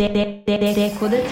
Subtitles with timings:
[0.00, 1.26] Dekodet.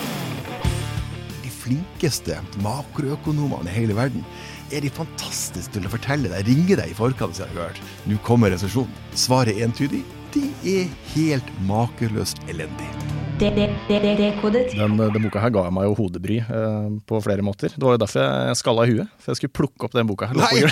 [1.41, 4.21] De flinkeste makroøkonomene i hele verden
[4.69, 7.33] er de fantastiske til å fortelle deg, ringe deg i forkant.
[7.39, 7.81] som jeg har hørt.
[8.05, 8.93] Nå kommer resesjonen.
[9.17, 10.03] Svaret er entydig.
[10.35, 12.93] De er helt makeløst elendige.
[13.41, 17.73] Den, den boka her ga meg jo hodebry eh, på flere måter.
[17.73, 19.17] Det var jo derfor jeg skalla i huet.
[19.25, 20.29] For jeg skulle plukke opp den boka.
[20.29, 20.37] her.
[20.37, 20.69] Nei!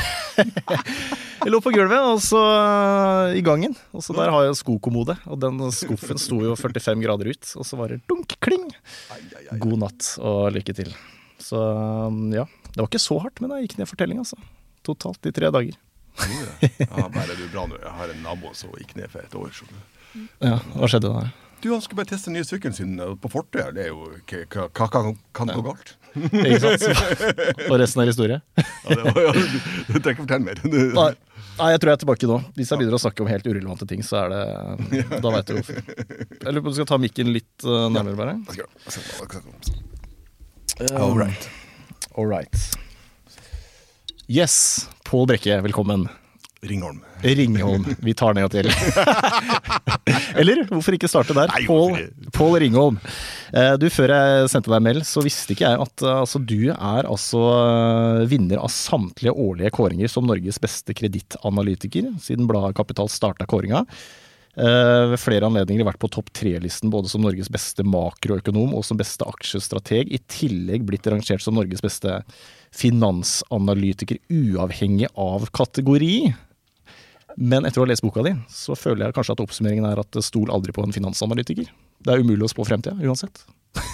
[1.49, 3.73] jeg lå på gulvet, og så eh, i gangen.
[3.97, 5.17] Og så der har jeg skokommode.
[5.33, 7.53] Og den skuffen sto jo 45 grader ut.
[7.57, 8.67] Og så var det dunk, kling.
[9.57, 10.93] God natt og lykke til.
[11.41, 11.59] Så
[12.37, 12.45] ja.
[12.69, 14.37] Det var ikke så hardt, men jeg gikk ned fortelling, altså.
[14.87, 15.79] Totalt i tre dager.
[16.19, 17.79] Ja, bare er du bra nå.
[17.81, 19.85] Jeg har en nabo som gikk ned for et år siden.
[20.45, 21.29] Ja, hva skjedde da?
[21.63, 23.73] Du, Han skulle bare teste den nye sykkelen sin eh, på fortauet.
[23.75, 24.13] Det er jo
[24.53, 25.97] Hva kan, kan gå galt?
[26.15, 26.85] Ikke sant?
[27.71, 28.39] Og resten er historie?
[28.59, 29.59] Ja, det var, ja, du,
[29.89, 31.17] du trenger ikke fortelle mer.
[31.59, 31.71] Nei.
[31.75, 32.37] Jeg tror jeg er tilbake nå.
[32.57, 34.43] Hvis jeg begynner å snakke om helt urelevante ting, så er det
[35.25, 35.81] Da veit du hvorfor.
[35.83, 38.37] Jeg lurer på om du skal ta mikken litt uh, nærmere, bare.
[38.55, 38.71] Skal-
[41.03, 41.49] All right.
[42.15, 42.55] All right.
[44.29, 46.07] Yes, Pål Brekke, velkommen.
[46.67, 47.03] Ringholm.
[47.23, 47.85] Ringholm.
[48.03, 48.67] Vi tar ned til.
[50.41, 51.53] Eller hvorfor ikke starte der?
[52.35, 52.99] Pål Ringholm.
[53.55, 56.73] Eh, Du, Før jeg sendte deg mail, så visste ikke jeg at eh, altså, du
[56.75, 63.11] er altså eh, vinner av samtlige årlige kåringer som Norges beste kredittanalytiker, siden bladet Kapital
[63.13, 63.85] starta kåringa.
[64.59, 69.23] Ved flere anledninger vært på topp tre-listen både som Norges beste makroøkonom og som beste
[69.23, 70.11] aksjestrateg.
[70.11, 72.17] I tillegg blitt rangert som Norges beste
[72.75, 76.33] finansanalytiker uavhengig av kategori.
[77.39, 80.19] Men etter å ha lest boka di, så føler jeg kanskje at oppsummeringen er at
[80.27, 81.71] stol aldri på en finansanalytiker.
[82.03, 83.45] Det er umulig å spå fremtida, uansett.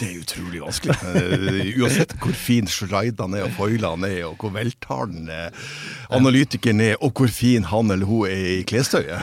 [0.00, 0.96] Det er utrolig vanskelig.
[1.14, 5.50] Eh, Uansett hvor fin slidene er, og foilene er, og hvor veltalende
[6.14, 9.18] analytikeren er, og hvor fin han eller hun er i klestøyet.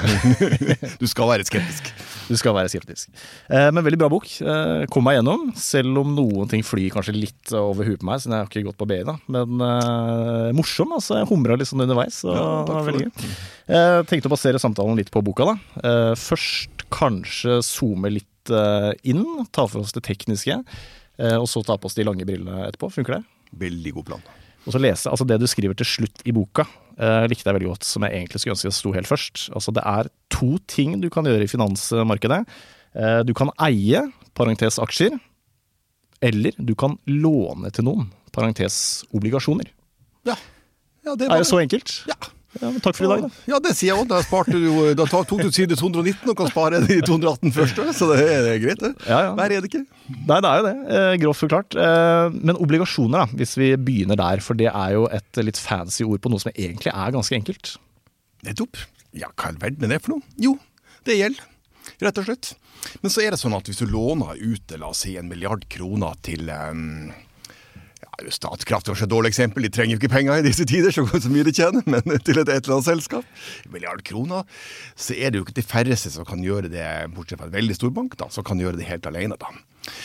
[1.02, 1.90] Du skal være skeptisk.
[2.30, 3.10] Du skal være skeptisk.
[3.52, 4.28] Eh, men veldig bra bok.
[4.42, 8.22] Eh, kom meg gjennom, selv om noen ting flyr kanskje litt over huet på meg,
[8.22, 9.18] siden jeg har ikke gått på BI, da.
[9.32, 10.94] Men uh, morsom.
[10.98, 12.22] altså Jeg humra litt sånn underveis.
[12.24, 13.32] Så Ja, veldig gøy.
[13.72, 15.82] Jeg tenkte å basere samtalen litt på boka, da.
[15.88, 20.64] Eh, først kanskje zoome litt eh, inn, ta for oss det tekniske.
[21.20, 22.90] eh, og så ta på oss de lange brillene etterpå.
[22.92, 23.24] Funker det?
[23.52, 24.24] Veldig god plan.
[24.66, 26.66] Og så lese, altså Det du skriver til slutt i boka,
[26.98, 29.50] eh, likte jeg veldig godt, som jeg egentlig skulle ønske det sto helt først.
[29.54, 32.46] Altså Det er to ting du kan gjøre i finansmarkedet.
[32.94, 35.18] Eh, du kan eie, parentes aksjer,
[36.22, 39.72] eller du kan låne til noen, parentes obligasjoner.
[40.26, 40.36] Ja.
[41.06, 42.04] ja det Er det så enkelt?
[42.08, 42.16] Ja.
[42.60, 43.30] Ja, takk for i dag, da.
[43.48, 44.10] Ja, det sier jeg òg.
[44.12, 44.18] Da,
[45.00, 48.48] da tok du side 219 og kan spare det i 218 første, så det er,
[48.52, 48.92] er greit, det.
[49.08, 49.32] Ja, ja.
[49.38, 49.84] Hver er det ikke.
[50.28, 50.74] Nei, det er jo det.
[50.98, 51.78] Eh, grovt forklart.
[51.80, 56.04] Eh, men obligasjoner, da, hvis vi begynner der, for det er jo et litt fancy
[56.08, 57.76] ord på noe som egentlig er ganske enkelt.
[58.48, 58.84] Nettopp.
[59.16, 60.36] Ja, hva i all verden er det for noe?
[60.42, 60.58] Jo,
[61.08, 61.48] det gjelder.
[62.04, 62.54] Rett og slett.
[63.02, 65.64] Men så er det sånn at hvis du låner ut la oss si, en milliard
[65.72, 67.12] kroner til um,
[68.22, 71.06] ja, Statkraft var et dårlig eksempel, de trenger jo ikke penger i disse tider, så
[71.32, 73.28] mye de tjener, men til et, et eller annet selskap,
[73.74, 74.48] milliard kroner,
[74.96, 77.78] så er det jo ikke de færreste som kan gjøre det, bortsett fra en veldig
[77.78, 79.40] stor bank, da, som kan gjøre det helt alene.
[79.42, 79.52] da.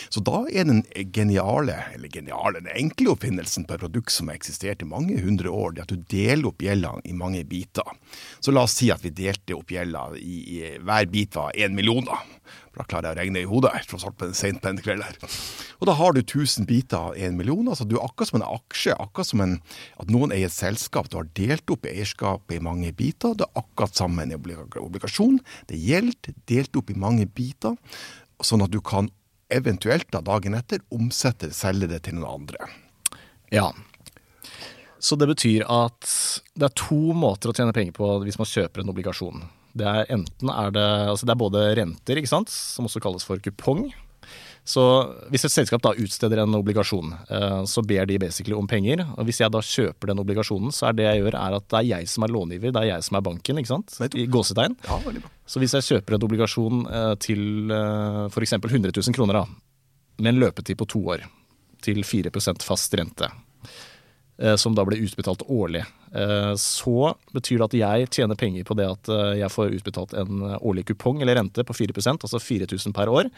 [0.08, 0.82] Så da er den
[1.12, 5.52] geniale, eller geniale, den enkle oppfinnelsen på et produkt som har eksistert i mange hundre
[5.52, 7.96] år, det at du deler opp gjelda i mange biter.
[8.40, 11.76] Så la oss si at vi delte opp gjelda i, i hver bit var én
[11.76, 12.22] million, da.
[12.76, 15.04] Da klarer jeg å regne i hodet, tross alt på en sent på en kveld
[15.04, 15.16] her.
[15.80, 17.64] Og da har du 1000 biter av én million.
[17.72, 19.54] altså Du er akkurat som en aksje, akkurat som en,
[19.96, 21.08] at noen eier et selskap.
[21.08, 23.32] Du har delt opp eierskapet i mange biter.
[23.32, 25.40] Det er akkurat samme med en obligasjon.
[25.70, 27.78] Det gjelder delt opp i mange biter,
[28.44, 29.08] sånn at du kan
[29.52, 32.70] eventuelt da dagen etter omsette, selge det til noen andre.
[33.54, 33.70] Ja.
[34.98, 36.08] Så det betyr at
[36.56, 39.44] det er to måter å tjene penger på hvis man kjøper en obligasjon.
[39.76, 43.26] Det er enten er det, altså det er både renter, ikke sant, som også kalles
[43.28, 43.90] for kupong.
[44.66, 44.82] Så
[45.30, 49.04] hvis et selskap da utsteder en obligasjon, eh, så ber de basically om penger.
[49.14, 51.78] Og hvis jeg da kjøper den obligasjonen, så er det jeg gjør er at det
[51.78, 53.94] er jeg som er långiver, det er jeg som er banken, ikke sant?
[54.10, 54.74] I gåsetegn.
[54.88, 55.32] Ja, veldig bra.
[55.46, 57.70] Så hvis jeg kjøper en obligasjon eh, til
[58.34, 58.56] f.eks.
[58.58, 59.46] 100 000 kroner, da,
[60.18, 61.22] med en løpetid på to år,
[61.86, 63.30] til 4% fast rente,
[64.42, 65.86] eh, som da blir utbetalt årlig,
[66.56, 70.86] så betyr det at jeg tjener penger på det at jeg får utbetalt en årlig
[70.88, 73.28] kupong eller rente på 4% altså 4000 per år.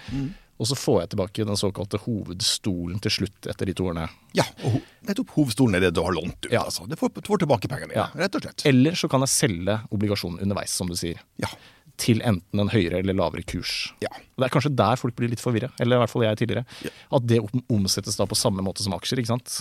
[0.59, 4.09] Og så får jeg tilbake den såkalte hovedstolen til slutt etter de to årene.
[4.35, 6.51] Ja, og nettopp hovedstolen er det du har lånt ut.
[6.51, 6.65] Ja.
[6.67, 6.87] altså.
[6.91, 8.09] Du får, får tilbake pengene dine, Ja.
[8.19, 8.67] rett og slett.
[8.67, 11.23] Eller så kan jeg selge obligasjonen underveis, som du sier.
[11.39, 11.53] Ja.
[11.99, 13.93] Til enten en høyere eller lavere kurs.
[14.03, 14.11] Ja.
[14.11, 16.67] Og Det er kanskje der folk blir litt forvirra, eller i hvert fall jeg tidligere.
[16.83, 16.91] Ja.
[17.19, 17.41] At det
[17.71, 19.61] omsettes da på samme måte som aksjer, ikke sant.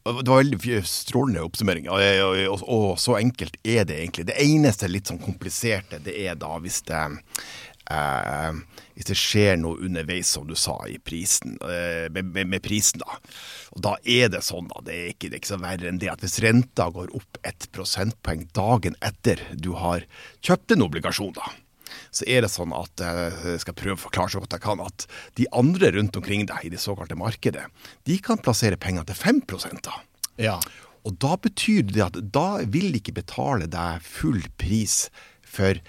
[0.00, 2.00] Det var veldig strålende oppsummering, og,
[2.50, 4.24] og, og, så enkelt er det egentlig.
[4.30, 7.02] Det eneste litt sånn kompliserte, det er da hvis det
[7.90, 8.60] eh,
[8.96, 13.02] hvis det skjer noe underveis, som du sa, i prisen, eh, med, med, med, prisen,
[13.04, 13.18] da.
[13.76, 16.02] Og da er det sånn, da, det er, ikke, det er ikke så verre enn
[16.02, 20.06] det, at hvis renta går opp ett prosentpoeng dagen etter du har
[20.44, 21.52] kjøpt en obligasjon, da,
[22.14, 24.84] så er det sånn at eh, jeg skal prøve å forklare så godt jeg kan,
[24.84, 25.06] at
[25.38, 27.66] de andre rundt omkring deg i det såkalte markedet,
[28.08, 29.42] de kan plassere penger til 5
[29.86, 29.98] da.
[30.40, 30.58] Ja.
[31.08, 35.08] Og da betyr det at da vil de ikke betale deg full pris
[35.40, 35.80] for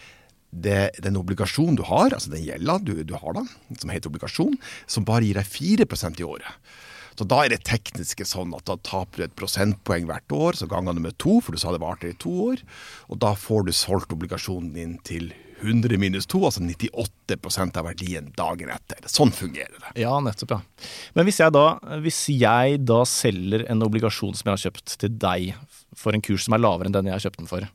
[0.51, 3.45] det, den obligasjonen du har, altså den gjelda du, du, har da,
[3.79, 6.73] som heter obligasjon, som bare gir deg 4% i året.
[7.19, 10.67] Så da er det tekniske sånn at da taper du et prosentpoeng hvert år, så
[10.69, 12.63] ganger du med to, for du sa det varte i to år.
[13.11, 15.29] Og da får du solgt obligasjonen din til
[15.61, 19.05] 100 minus 2, altså 98% av verdien dagen etter.
[19.11, 19.91] Sånn fungerer det.
[20.01, 20.87] Ja, nettopp, ja.
[21.13, 21.65] Men hvis jeg, da,
[22.01, 25.51] hvis jeg da selger en obligasjon som jeg har kjøpt til deg
[25.97, 27.67] for en kurs som er lavere enn den jeg har kjøpt den for,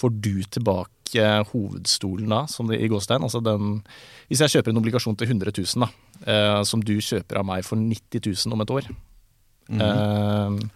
[0.00, 0.99] får du tilbake
[1.52, 3.22] hovedstolen da, som det i gåstein?
[3.22, 3.82] Altså den
[4.28, 5.88] Hvis jeg kjøper en obligasjon til 100 000, da,
[6.32, 8.90] eh, som du kjøper av meg for 90 000 om et år
[9.70, 10.70] mm eh,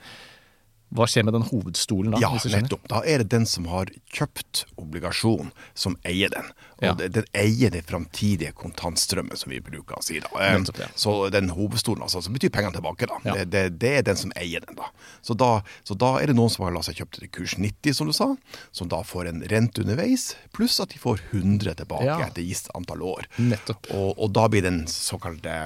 [0.95, 2.21] hva skjer med den hovedstolen da?
[2.23, 2.85] Ja, nettopp.
[2.91, 6.53] Da er det den som har kjøpt obligasjon, som eier den.
[6.79, 7.09] Og ja.
[7.17, 10.21] den eier det framtidige kontantstrømmet, som vi bruker å si.
[10.23, 10.31] da.
[10.39, 10.89] Eh, nettopp, ja.
[10.95, 13.19] Så den hovedstolen, altså, som betyr pengene tilbake, da.
[13.27, 13.35] Ja.
[13.41, 14.93] Det, det, det, er den som eier den, da.
[15.19, 15.51] Så, da.
[15.83, 16.15] så, da.
[16.23, 18.31] er det noen som har latt seg kjøpe til kurs 90, som du sa,
[18.71, 23.03] som da får en rente underveis, pluss at de får 100 tilbake etter gitt antall
[23.03, 23.31] år.
[23.43, 23.91] Nettopp.
[23.99, 25.59] Og, og da blir den såkalte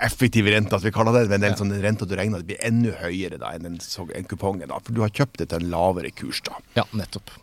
[0.00, 1.58] effektive rente, at vi kaller det, men den ja.
[1.60, 4.70] sånn renta du regner, det blir enda høyere da enn den, en kupongen.
[4.70, 6.58] da, For du har kjøpt det til en lavere kurs da.
[6.78, 7.34] Ja, nettopp.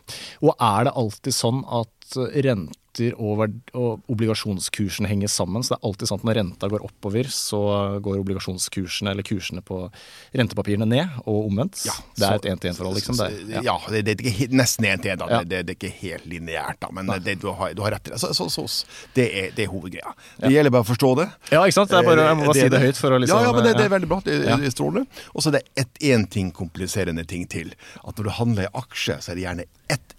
[0.42, 3.42] Og er det alltid sånn at rente renter og,
[3.74, 5.62] og, obligasjonskursen henger sammen.
[5.62, 9.62] Så det er alltid sånn at når renta går oppover, så går obligasjonskursene eller kursene
[9.62, 9.90] på
[10.32, 11.84] rentepapirene ned, og omvendt.
[11.86, 13.16] Ja, det er et én-til-én-forhold, liksom.
[13.16, 13.62] Det, ja.
[13.62, 15.24] ja, det, det, er ikke nesten én-til-én.
[15.28, 15.42] Ja.
[15.42, 16.88] Det, det, er ikke helt lineært.
[16.92, 18.20] Men du har, du, har, rett i det.
[18.20, 18.66] Så, så, så,
[19.16, 20.14] det, er, det er hovedgreia.
[20.42, 21.28] Det gjelder bare å forstå det.
[21.52, 21.92] Ja, ikke sant.
[21.92, 23.92] Bare, jeg må bare si det høyt for å liksom Ja, ja men det, er
[23.92, 24.20] veldig bra.
[24.26, 25.22] Det, strålende.
[25.32, 27.72] Og så er det én ting kompliserende ting til.
[28.02, 29.68] At når du handler i aksje, så er det gjerne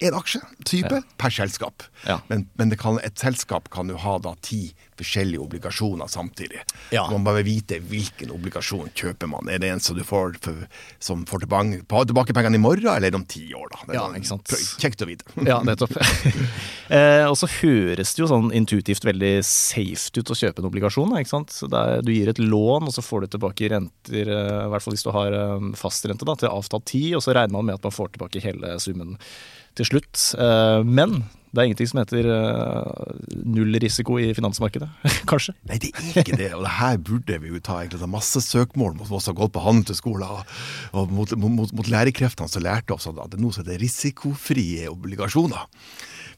[0.04, 1.86] én aksjetype per selskap.
[2.30, 6.62] Men, men kan, et selskap kan jo ha da ti forskjellige obligasjoner samtidig.
[6.94, 7.06] Ja.
[7.10, 9.50] Man må bare vite hvilken obligasjon kjøper man.
[9.50, 10.66] Er det en som du får for,
[11.04, 13.72] som får tilbake, tilbake pengene i morgen, eller er om ti år?
[13.74, 13.82] da?
[13.96, 14.54] Ja, sånn, ikke sant.
[14.84, 15.28] Kjekt å vite.
[15.50, 15.98] ja, nettopp.
[16.98, 21.18] eh, og så høres det jo sånn intuitivt veldig safe ut å kjøpe en obligasjon.
[21.20, 21.58] ikke sant?
[21.74, 24.98] Der, du gir et lån, og så får du tilbake renter, eh, i hvert fall
[24.98, 27.88] hvis du har eh, fastrente, da, til avtalt tid, og så regner man med at
[27.88, 29.18] man får tilbake hele summen
[29.78, 30.28] til slutt.
[30.38, 31.24] Eh, men
[31.54, 34.88] det er ingenting som heter uh, null risiko i finansmarkedet,
[35.30, 35.54] kanskje?
[35.70, 36.50] Nei, det er ikke det.
[36.58, 39.44] Og det her burde vi jo ta egentlig ta masse søkmål mot oss som har
[39.44, 40.42] gått på handelsskolen.
[40.98, 45.70] og, mot, mot, mot lærekreftene som lærte oss at det nå som heter risikofrie obligasjoner.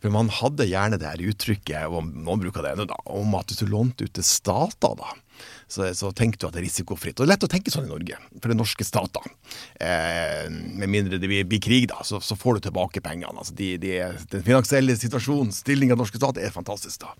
[0.04, 3.64] For man hadde gjerne det her uttrykket, og noen bruker det ennå, om at hvis
[3.64, 5.16] du lånte ut til stater, da,
[5.68, 7.18] så, så tenker du at det er risikofritt.
[7.18, 9.32] Og det er lett å tenke sånn i Norge, for det er norske stater.
[9.82, 13.34] Eh, med mindre det blir, krig, da, så, så, får du tilbake pengene.
[13.34, 13.98] Altså, de, de,
[14.32, 17.08] den finansielle situasjonen, stillinga av norske stater, er fantastisk.
[17.08, 17.16] da.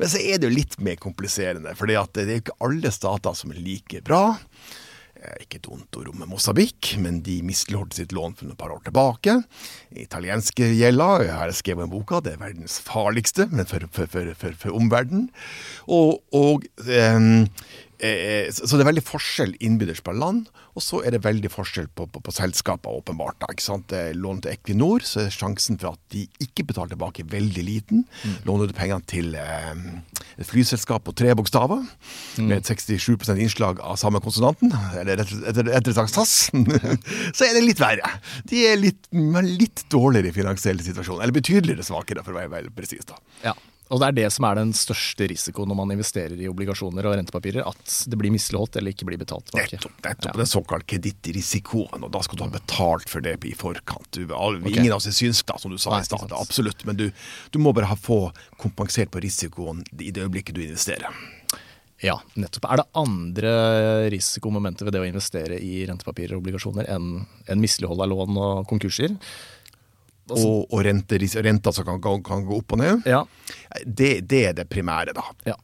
[0.00, 3.36] Men så er det jo litt mer kompliserende, for det er jo ikke alle stater
[3.38, 4.24] som er like bra.
[5.24, 8.74] Eh, ikke et ondt ord om Mosambik, men de misligholdt sitt lån for noen par
[8.74, 9.38] år tilbake.
[10.04, 14.58] Italienske gjelda, jeg har skrevet en boka, det er verdens farligste, men for, for, for,
[14.60, 15.30] for, omverdenen.
[15.88, 17.46] Og, og um,
[18.04, 21.86] Eh, så det er veldig forskjell innbyrdes på land, og så er det veldig forskjell
[21.96, 23.38] på, på, på selskaper, åpenbart.
[23.40, 23.94] Da, ikke sant?
[24.18, 28.04] Lån til Equinor, så er sjansen for at de ikke betaler tilbake, veldig liten.
[28.24, 28.36] Mm.
[28.48, 29.72] Låner du pengene til eh,
[30.36, 32.48] et flyselskap på tre bokstaver, mm.
[32.50, 36.34] med et 67% innslag av samme konsonanten, eller rettere sagt SAS,
[37.36, 38.16] så er det litt verre.
[38.50, 42.74] De er litt, litt dårligere i finansiell situasjon, eller betydeligere svakere, for å være veldig
[42.76, 43.08] presis.
[43.44, 43.54] Ja.
[43.94, 47.14] Og det er det som er den største risikoen når man investerer i obligasjoner og
[47.20, 47.62] rentepapirer.
[47.68, 49.78] At det blir misligholdt eller ikke blir betalt tilbake.
[49.78, 50.00] Nettopp.
[50.02, 50.40] nettopp ja.
[50.40, 52.02] Den såkalt kredittrisikoen.
[52.02, 54.10] Og da skal du ha betalt for det i forkant.
[54.10, 54.74] Du, okay.
[54.74, 56.34] Ingen av oss er synsk, da, som du sa i stad.
[56.34, 56.82] Absolutt.
[56.88, 57.06] Men du,
[57.54, 58.26] du, må bare ha få
[58.58, 61.06] kompensert på risikoen i det øyeblikket du investerer.
[62.02, 62.66] Ja, nettopp.
[62.68, 63.50] Er det andre
[64.12, 68.66] risikomomenter ved det å investere i rentepapirer og obligasjoner enn en mislighold av lån og
[68.68, 69.14] konkurser?
[70.30, 73.04] Altså, og, og renter, renter som kan, kan, gå opp og ned.
[73.08, 73.24] Ja.
[73.84, 75.26] Det, det, er det primære, da.
[75.44, 75.58] Ja.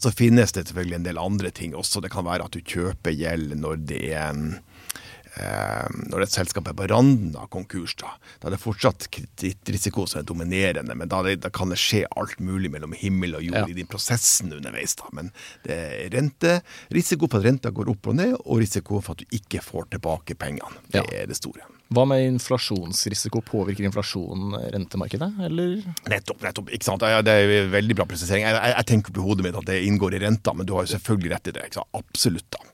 [0.00, 2.00] Så finnes det selvfølgelig en del andre ting også.
[2.04, 6.76] Det kan være at du kjøper gjeld når det er eh, når et selskap er
[6.76, 10.96] på randen av konkurs, da, da er det fortsatt kredittrisiko som er dominerende.
[10.96, 13.68] Men da, det, da, kan det skje alt mulig mellom himmel og jord ja.
[13.72, 14.96] i den prosessen underveis.
[15.00, 15.32] da, Men
[15.64, 16.58] det er rente,
[16.96, 19.92] risiko for at renta går opp og ned, og risiko for at du ikke får
[19.96, 20.84] tilbake pengene.
[20.88, 21.08] Det ja.
[21.22, 21.68] er det store.
[21.94, 23.42] Hva med inflasjonsrisiko?
[23.46, 25.76] Påvirker inflasjonen rentemarkedet, eller?
[26.10, 26.72] Nettopp, nettopp.
[26.74, 27.04] ikke sant?
[27.04, 28.42] Det er en veldig bra presisering.
[28.42, 30.86] Jeg, jeg, jeg tenker på hodet mitt at det inngår i renta, men du har
[30.86, 31.68] jo selvfølgelig rett i det.
[31.68, 32.00] ikke sant?
[32.00, 32.48] Absolutt.
[32.56, 32.64] da.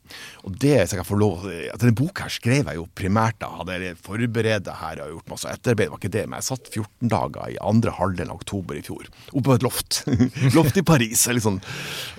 [0.46, 3.50] Og det så jeg få lov at Denne boka her skrev jeg jo primært da.
[3.60, 6.24] Hadde forberedt det her og gjort masse etterarbeid, var ikke det.
[6.28, 9.66] Men jeg satt 14 dager i andre halvdel av oktober i fjor, oppe på et
[9.66, 10.00] loft.
[10.56, 11.24] loft i Paris.
[11.32, 11.60] Liksom,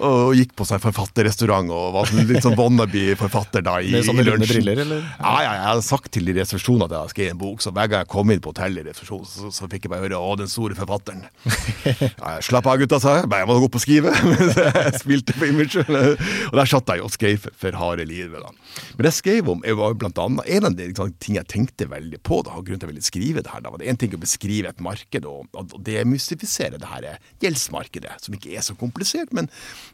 [0.03, 4.25] og gikk på sånn forfatterrestaurant og var sånn, litt sånn wannabe-forfatter da i, Med sånne
[4.27, 4.63] lunsjen.
[4.63, 5.03] briller, eller?
[5.19, 7.91] Ja, ja, jeg hadde sagt til i resepsjonen at jeg skrev en bok, så hver
[7.91, 10.37] gang jeg kom inn på hotellet i resepsjonen, så, så fikk jeg bare høre 'Å,
[10.43, 11.27] den store forfatteren'.
[12.23, 13.27] Ja, jeg slapp av, gutta, sa jeg.
[13.31, 14.11] Bare jeg må gå opp og skrive.
[14.85, 15.83] jeg spilte på Image.
[15.83, 18.41] Og der satt jeg og skrev for, for harde livet.
[18.43, 18.51] da.
[18.97, 20.89] Men jeg skrev om, var blant annet en av de
[21.23, 22.41] ting jeg tenkte veldig på.
[22.47, 24.71] da, grunnen til å ville skrive det her, da, var det en ting å beskrive
[24.71, 27.09] et marked og, og demystifisere det her
[27.43, 29.49] gjeldsmarkedet, som ikke er så komplisert, men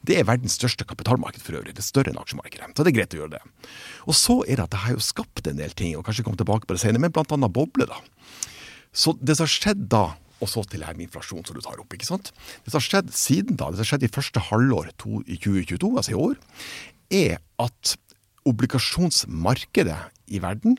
[0.05, 1.75] det er verdens største kapitalmarked for øvrig.
[1.75, 2.71] Det er større enn aksjemarkedet.
[2.75, 3.43] Så det er greit å gjøre det.
[4.07, 6.39] Og så er det at det har jo skapt en del ting, og kanskje komme
[6.39, 7.89] tilbake på det senere, men blant annet boble.
[7.89, 8.01] da.
[8.95, 10.05] Så det som har skjedd da,
[10.39, 12.31] og så til det her med inflasjon som du tar opp, ikke sant.
[12.63, 15.89] Det som har skjedd siden da, det som har skjedd i første halvår i 2022,
[15.99, 16.37] altså i år,
[17.09, 17.95] er at
[18.49, 19.99] obligasjonsmarkedet
[20.29, 20.77] i verden,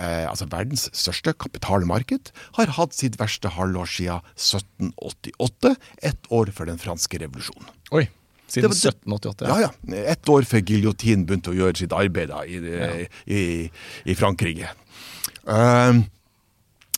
[0.00, 5.74] eh, altså verdens største kapitalmarked, har hatt sitt verste halvår siden 1788,
[6.10, 7.68] ett år før den franske revolusjonen.
[7.92, 8.06] Oi,
[8.48, 9.48] siden 1788.
[9.48, 10.02] Ja, ja.
[10.14, 13.42] Ett år før giljotinen begynte å gjøre sitt arbeid da, i, i,
[14.08, 14.72] i Frankrike.
[15.48, 16.04] Uh,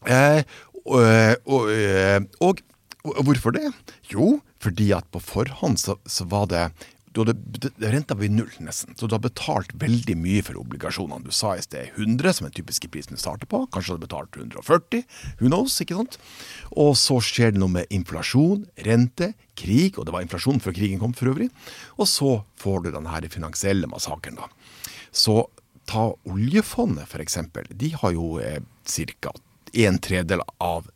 [0.06, 0.42] uh,
[0.86, 2.62] og,
[3.06, 3.68] og hvorfor det?
[4.10, 6.64] Jo, fordi at på forhånd så, så var det
[7.10, 8.94] du hadde, Renta blir null, nesten.
[8.96, 11.24] Så du har betalt veldig mye for obligasjonene.
[11.26, 13.64] Du sa i sted 100, som er den typiske prisen du starter på.
[13.74, 15.02] Kanskje du hadde betalt 140.
[15.40, 15.80] Who knows?
[15.82, 16.20] ikke sant?
[16.70, 19.98] Og så skjer det noe med inflasjon, rente, krig.
[19.98, 21.50] Og det var inflasjon før krigen kom, for øvrig.
[21.98, 24.46] Og så får du denne finansielle massakren, da.
[25.10, 25.42] Så
[25.90, 27.40] ta oljefondet, f.eks.
[27.74, 28.62] De har jo eh,
[29.18, 29.34] ca.
[29.90, 30.86] en tredel av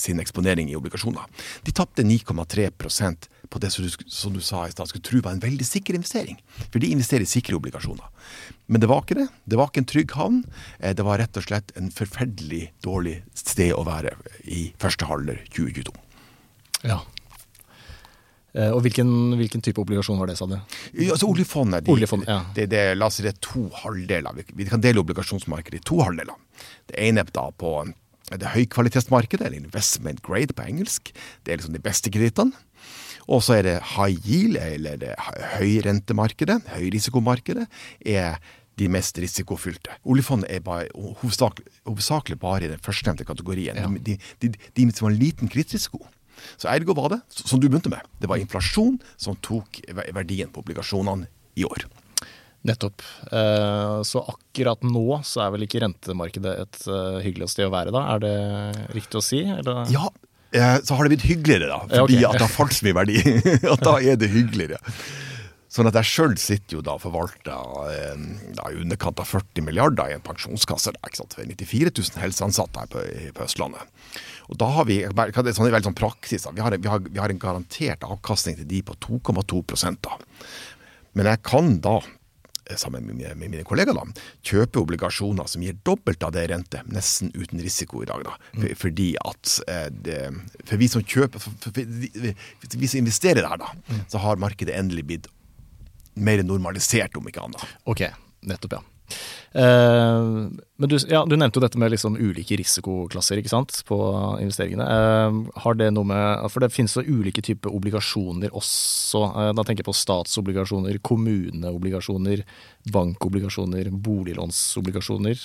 [0.00, 1.28] sin eksponering i obligasjoner.
[1.62, 2.70] De tapte 9,3
[3.50, 5.96] på det som du, som du sa i stad skulle tro var en veldig sikker
[5.98, 6.38] investering.
[6.72, 8.04] For de investerer i sikre obligasjoner.
[8.68, 9.28] Men det var ikke det.
[9.48, 10.40] Det var ikke en trygg havn.
[10.80, 14.12] Eh, Det var rett og slett en forferdelig dårlig sted å være
[14.44, 15.94] i første halvdel 2022.
[16.84, 17.00] Ja.
[18.54, 20.56] Eh, Og hvilken, hvilken type obligasjon var det, sa du?
[20.94, 22.40] Ja, Altså Oljefondet de, Oljefond, ja.
[22.56, 24.34] det, det, La oss si det er to halvdeler.
[24.40, 26.36] Vi, vi kan dele obligasjonsmarkedet i to halvdeler.
[26.88, 27.72] Det ene er da på
[28.28, 31.12] det høykvalitetsmarkedet, eller investment grade på engelsk.
[31.44, 32.52] Det er liksom de beste kredittene.
[33.28, 35.14] Og så er det high yield, eller det
[35.58, 37.66] høyrentemarkedet, høyrisikomarkedet,
[38.08, 38.38] er
[38.78, 39.96] de mest risikofylte.
[40.06, 43.76] Oljefondet er bare, hovedsakelig, hovedsakelig bare i den førstnevnte kategorien.
[43.98, 46.00] De, de, de, de som har liten kredittrisiko.
[46.56, 49.80] Så ergo var det, som du begynte med, det var inflasjon som tok
[50.14, 51.26] verdien på obligasjonene
[51.58, 51.88] i år.
[52.68, 53.02] Nettopp.
[53.32, 57.92] Eh, Så akkurat nå så er vel ikke rentemarkedet et eh, hyggelig sted å være,
[57.94, 58.04] da?
[58.14, 58.32] Er det
[58.96, 59.42] riktig å si?
[59.42, 59.84] Eller?
[59.94, 60.06] Ja,
[60.82, 61.80] så har det blitt hyggeligere, da.
[61.86, 62.36] Fordi Ja, okay.
[62.36, 63.18] at det har falt så mye verdi.
[63.74, 64.78] at da er det hyggeligere.
[65.68, 68.22] Sånn at jeg sjøl sitter jo da og forvalter eh,
[68.56, 70.94] da, i underkant av 40 milliarder i en pensjonskasse.
[70.96, 71.36] Da, ikke sant?
[71.36, 73.04] For 94 000 helseansatte her på,
[73.36, 73.84] på Østlandet.
[74.48, 76.54] Og da har vi det sånn, veldig sånn praksis, da.
[76.56, 79.60] Vi, har, vi, har, vi har en garantert avkastning til de på 2,2
[80.00, 80.16] da.
[81.12, 82.17] Men jeg kan da eh,
[82.76, 86.50] sammen med mine, med mine kollegaer, da, kjøpe obligasjoner som gir dobbelt av det i
[86.52, 88.26] rente, nesten uten risiko i dag.
[88.26, 88.36] da.
[88.58, 90.20] For, fordi at eh, det,
[90.64, 95.06] For vi som kjøper, for, for vi som investerer der, da, så har markedet endelig
[95.08, 95.32] blitt
[96.18, 97.64] mer normalisert, om ikke annet.
[97.88, 98.08] Ok,
[98.48, 98.97] nettopp, ja.
[99.52, 100.22] Eh,
[100.78, 103.96] men du, ja, du nevnte jo dette med liksom ulike risikoklasser ikke sant, på
[104.42, 104.84] investeringene.
[104.84, 109.24] Eh, har det noe med, for det finnes jo ulike typer obligasjoner også.
[109.32, 112.44] Eh, da tenker jeg på statsobligasjoner, kommuneobligasjoner,
[112.92, 115.42] bankobligasjoner, boliglånsobligasjoner.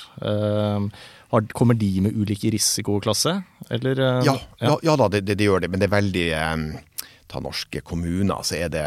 [1.34, 3.40] Har, kommer de med ulike risikoklasse?
[3.74, 6.28] Eller, Ja, ja, ja da, det, det, det gjør det, men det er veldig
[7.34, 8.86] Ta norske kommuner, så er det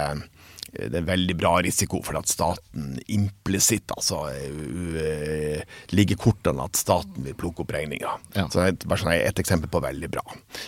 [0.77, 5.63] det er veldig bra risiko for at staten implisitt altså, uh,
[5.97, 8.17] ligger kortene at staten vil plukke opp regninga.
[8.37, 8.47] Ja.
[8.51, 10.25] Så det er bare sånn et eksempel på veldig bra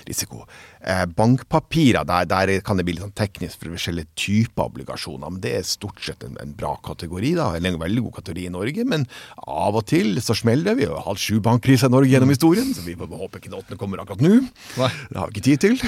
[0.08, 0.44] risiko.
[0.78, 5.32] Eh, bankpapirer, der, der kan det bli litt sånn teknisk for forskjellige typer obligasjoner.
[5.32, 8.52] Men det er stort sett en, en bra kategori, da, en veldig god kategori i
[8.54, 8.86] Norge.
[8.88, 9.08] Men
[9.42, 10.76] av og til så smeller det.
[10.82, 13.58] Vi har hatt sju bankkriser i Norge gjennom historien, så vi må håpe ikke den
[13.58, 14.36] åttende kommer akkurat nå.
[14.78, 14.92] Nei.
[15.10, 15.80] Det har vi ikke tid til.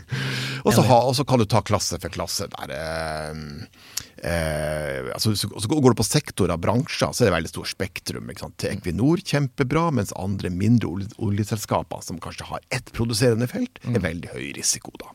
[0.66, 2.72] og så og så kan du ta klasse for klasse der.
[2.78, 3.92] Eh,
[4.22, 8.30] eh, altså, så, så går du på sektorer, bransjer, så er det veldig stort spektrum.
[8.32, 8.68] Ikke sant?
[8.70, 14.32] Equinor kjempebra, mens andre mindre olje, oljeselskaper som kanskje har ett produserende felt, er veldig
[14.36, 14.94] høy risiko.
[15.02, 15.10] da.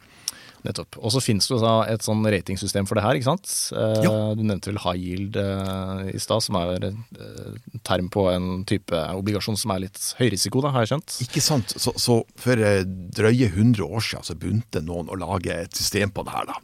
[0.65, 0.97] Nettopp.
[0.99, 1.57] Og så finnes det
[1.93, 3.51] et sånn ratingsystem for det her, ikke sant?
[3.77, 4.13] Eh, Ja.
[4.35, 8.65] Du nevnte vel high yield eh, i stad, som er en eh, term på en
[8.67, 11.19] type obligasjon som er litt høyrisiko, da, har jeg skjønt?
[11.27, 11.77] Ikke sant?
[11.77, 16.25] Så, så for drøye 100 år siden så begynte noen å lage et system på
[16.27, 16.59] det her, da.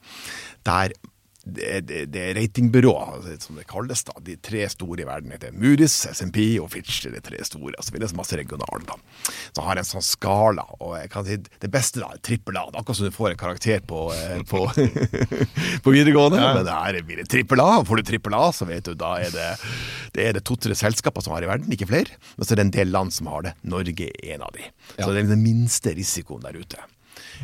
[0.68, 0.98] Der
[1.44, 4.16] det, det, det ratingbyrået, som det kalles, da.
[4.24, 7.02] De tre store i verden heter Moody's, SMP og Fitch.
[7.04, 7.76] Det de tre store.
[7.84, 8.96] Så finnes masse regionale, da.
[9.52, 12.70] Så har en sånn skala, og jeg kan si det beste da, trippel A.
[12.72, 14.64] Akkurat som du får en karakter på, eh, på,
[15.84, 16.40] på videregående.
[16.40, 17.84] Men det her blir det trippel A.
[17.88, 19.52] Får du trippel A, så vet du, da er det
[20.14, 22.20] det er det to-tre selskaper som har i verden, ikke flere.
[22.38, 23.56] Men så er det en del land som har det.
[23.66, 24.68] Norge er en av de.
[24.96, 25.04] Ja.
[25.04, 26.80] Så det er den minste risikoen der ute.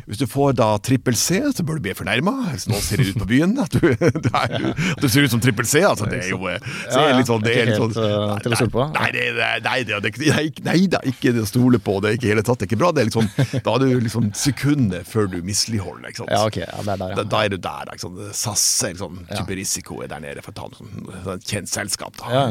[0.08, 2.34] Hvis du får da trippel C, så bør du bli fornærma.
[2.70, 5.68] Nå ser det ut på byen at du, er, at du ser ut som trippel
[5.68, 6.58] C, altså det er jo eh,
[6.90, 8.94] så er det litt sånn, det er litt sånn Ikke eh.
[8.96, 11.98] Nei, det, det, nei, det, det, det, nei, nei da, ikke å stole på.
[12.02, 12.92] Det er ikke i hele tatt det er ikke bra.
[12.96, 13.30] Det er liksom,
[13.66, 16.10] da er du liksom sekundet før du misligholder.
[16.10, 16.34] Ikke sant?
[16.34, 16.60] Ja, ok.
[16.64, 17.28] Ja, det er der, ja.
[17.36, 17.86] da er du der.
[17.88, 18.20] da, Ikke sant?
[18.40, 21.72] SAS er liksom, type risiko er der nede, for å ta en sånn, sånn kjent
[21.72, 22.20] selskap.
[22.20, 22.34] da.
[22.36, 22.44] ja.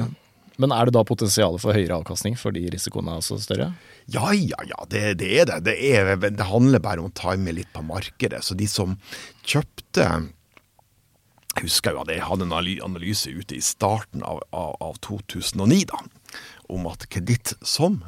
[0.60, 3.70] Men er det da potensial for høyere avkastning fordi risikoen er også større?
[4.12, 5.62] Ja, ja, ja, det, det er det.
[5.70, 8.42] Det, er, det handler bare om å time litt på markedet.
[8.44, 8.98] Så de som
[9.48, 10.10] kjøpte
[11.56, 15.86] Jeg husker jo at jeg hadde en analyse ute i starten av, av, av 2009
[15.90, 16.04] da,
[16.72, 18.02] om at kreditt som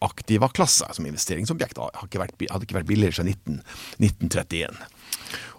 [0.00, 3.60] aktiva-klasse, som investeringsobjekt, hadde ikke vært billigere siden 19,
[4.00, 4.80] 1931.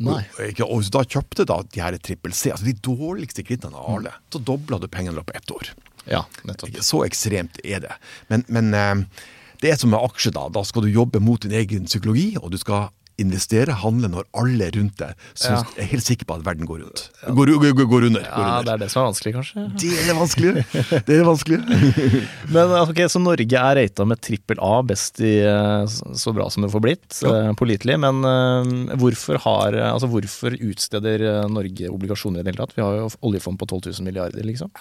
[0.02, 0.24] Nei.
[0.42, 4.14] Og, og da kjøpte da de her trippel C, altså de dårligste kredittene av alle,
[4.34, 5.74] så dobla du pengene i løpet av ett år.
[6.10, 6.80] Ja, nettopp.
[6.82, 7.94] Så ekstremt er det.
[8.32, 9.26] Men, men eh,
[9.62, 10.48] det er som med aksjer, da.
[10.54, 12.90] Da skal du jobbe mot din egen psykologi, og du skal
[13.22, 15.84] investere, handle når alle rundt deg syns, Ja.
[15.84, 17.04] er helt sikker på at verden går rundt.
[17.28, 18.26] Går, går, går, går under.
[18.26, 18.64] Ja, under.
[18.68, 19.66] det er det som er vanskelig, kanskje.
[19.82, 20.66] Det er vanskelig.
[21.08, 21.60] Det er vanskelig.
[22.56, 25.86] Men ok, Så Norge er rata med trippel A, best i eh,
[26.18, 27.34] så bra som det får blitt, Ja.
[27.50, 27.98] eh, pålitelig.
[28.02, 32.76] Men eh, hvorfor, har, altså hvorfor utsteder eh, Norge obligasjoner i det hele tatt?
[32.78, 34.72] Vi har jo oljefond på 12 000 milliarder, liksom.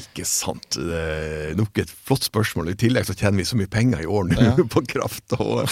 [0.00, 0.78] Ikke sant.
[0.78, 2.72] Det er nok et flott spørsmål.
[2.74, 4.54] I tillegg så tjener vi så mye penger i år nå Ja.
[4.74, 5.64] på kraft og,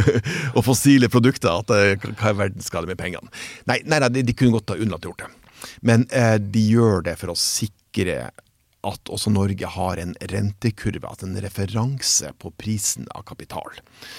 [0.56, 3.28] og fossile produkter at eh, hva i verden skal det med pengene?
[3.68, 5.30] Nei, nei, nei de, de kunne godt ha unnlatt å gjort det.
[5.82, 8.28] Men eh, de gjør det for å sikre
[8.86, 13.72] at også Norge har en rentekurve, at en referanse på prisen av kapital.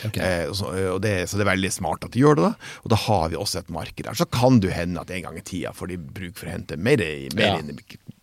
[0.10, 0.20] Okay.
[0.20, 2.72] Eh, så, og det, så det er veldig smart at de gjør det, da.
[2.84, 4.18] og da har vi også et marked der.
[4.20, 6.76] Så kan det hende at en gang i tida får de bruk for å hente
[6.76, 7.00] mer,
[7.38, 7.56] mer Ja.
[7.62, 7.80] inn-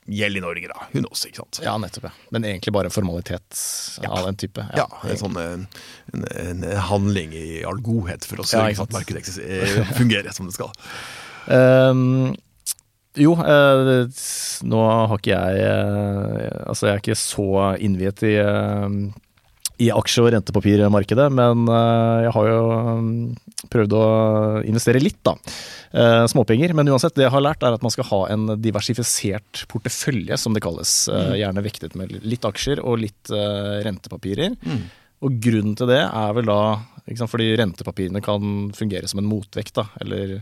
[0.06, 0.86] gjeld i Norge, da.
[0.92, 1.60] Hun også, ikke sant.
[1.64, 2.08] Ja, nettopp.
[2.10, 2.28] ja.
[2.34, 3.60] Men egentlig bare formalitet
[4.08, 4.66] av den type.
[4.76, 5.66] Ja, en sånn en,
[6.12, 10.50] en, en handling i all godhet for å sørge for at markedet eh, fungerer som
[10.50, 10.74] det skal.
[11.48, 12.34] Um,
[13.14, 13.90] jo, eh,
[14.66, 17.48] nå har ikke jeg eh, Altså, jeg er ikke så
[17.84, 18.96] innviet i, eh,
[19.82, 24.04] i aksje- og rentepapirmarkedet, men eh, jeg har jo eh, prøvd å
[24.70, 25.34] investere litt, da.
[25.90, 26.74] Eh, småpenger.
[26.78, 30.54] Men uansett, det jeg har lært, er at man skal ha en diversifisert portefølje, som
[30.54, 30.94] det kalles.
[31.10, 34.54] Eh, gjerne vektet med litt aksjer og litt rentepapirer.
[35.24, 36.60] Og grunnen til det er vel da
[37.16, 39.88] sant, Fordi rentepapirene kan fungere som en motvekt, da.
[40.04, 40.38] Eller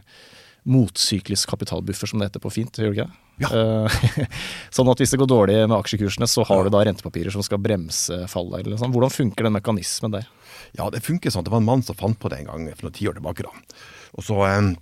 [0.68, 2.76] motsyklisk kapitalbuffer, som det heter på fint.
[2.78, 3.20] Gjør det ikke det?
[3.42, 3.50] Ja.
[3.88, 4.28] Eh,
[4.76, 7.60] sånn at hvis det går dårlig med aksjekursene, så har du da rentepapirer som skal
[7.62, 8.62] bremse fallet.
[8.62, 8.94] Eller sånn.
[8.94, 10.30] Hvordan funker den mekanismen der?
[10.78, 11.44] Ja, det funker sånn.
[11.46, 13.46] Det var en mann som fant på det en gang for noen tiår tilbake.
[13.48, 13.82] da.
[14.16, 14.72] Og så eh,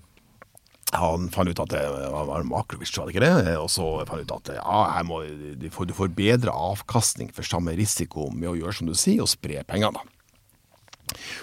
[0.91, 3.57] han fant ut at det var Makrovitsj, var det ikke det?
[3.61, 5.23] Og så fant han ut at ja, her må,
[5.59, 9.23] du, får, du får bedre avkastning for samme risiko med å gjøre som du sier,
[9.23, 10.01] og spre pengene.
[10.01, 10.20] da.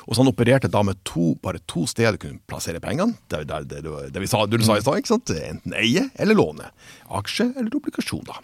[0.05, 3.17] Og så han opererte da med to, bare to steder du kunne plassere pengene.
[3.31, 3.81] Det, det, det,
[4.13, 5.33] det, vi sa, du sa i stad, ikke sant?
[5.37, 6.69] Enten eie eller låne.
[7.17, 8.39] Aksje eller obligasjoner.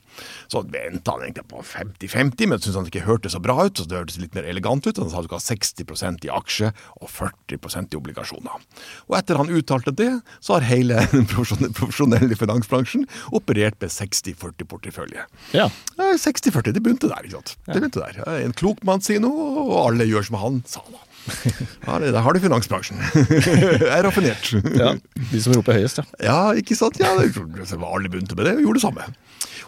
[0.52, 3.78] Så venta han egentlig på 50-50, men syntes han ikke hørtes så bra ut.
[3.78, 5.00] så Det hørtes litt mer elegant ut.
[5.02, 8.68] Han sa du skal ha 60% i aksje og 40% i obligasjoner.
[9.10, 10.12] Og etter han uttalte det,
[10.44, 15.28] så har hele den profesjonelle finansbransjen operert med 60-40-portefølje.
[15.56, 15.70] Ja.
[15.98, 17.24] Ja, 60-40, det begynte der.
[17.26, 17.56] ikke sant?
[17.68, 18.22] Det begynte der.
[18.44, 20.84] En klok mann sier noe, og alle gjør som han sa.
[20.92, 21.02] da.
[21.88, 23.00] Ja, det, Der har du finansbransjen.
[23.14, 24.50] Jeg er raffinert.
[24.76, 24.94] ja.
[25.32, 26.06] De som roper høyest, ja.
[26.24, 27.00] Ja, ikke sant?
[27.02, 29.08] Ja, det, var alle begynte med det og gjorde det samme.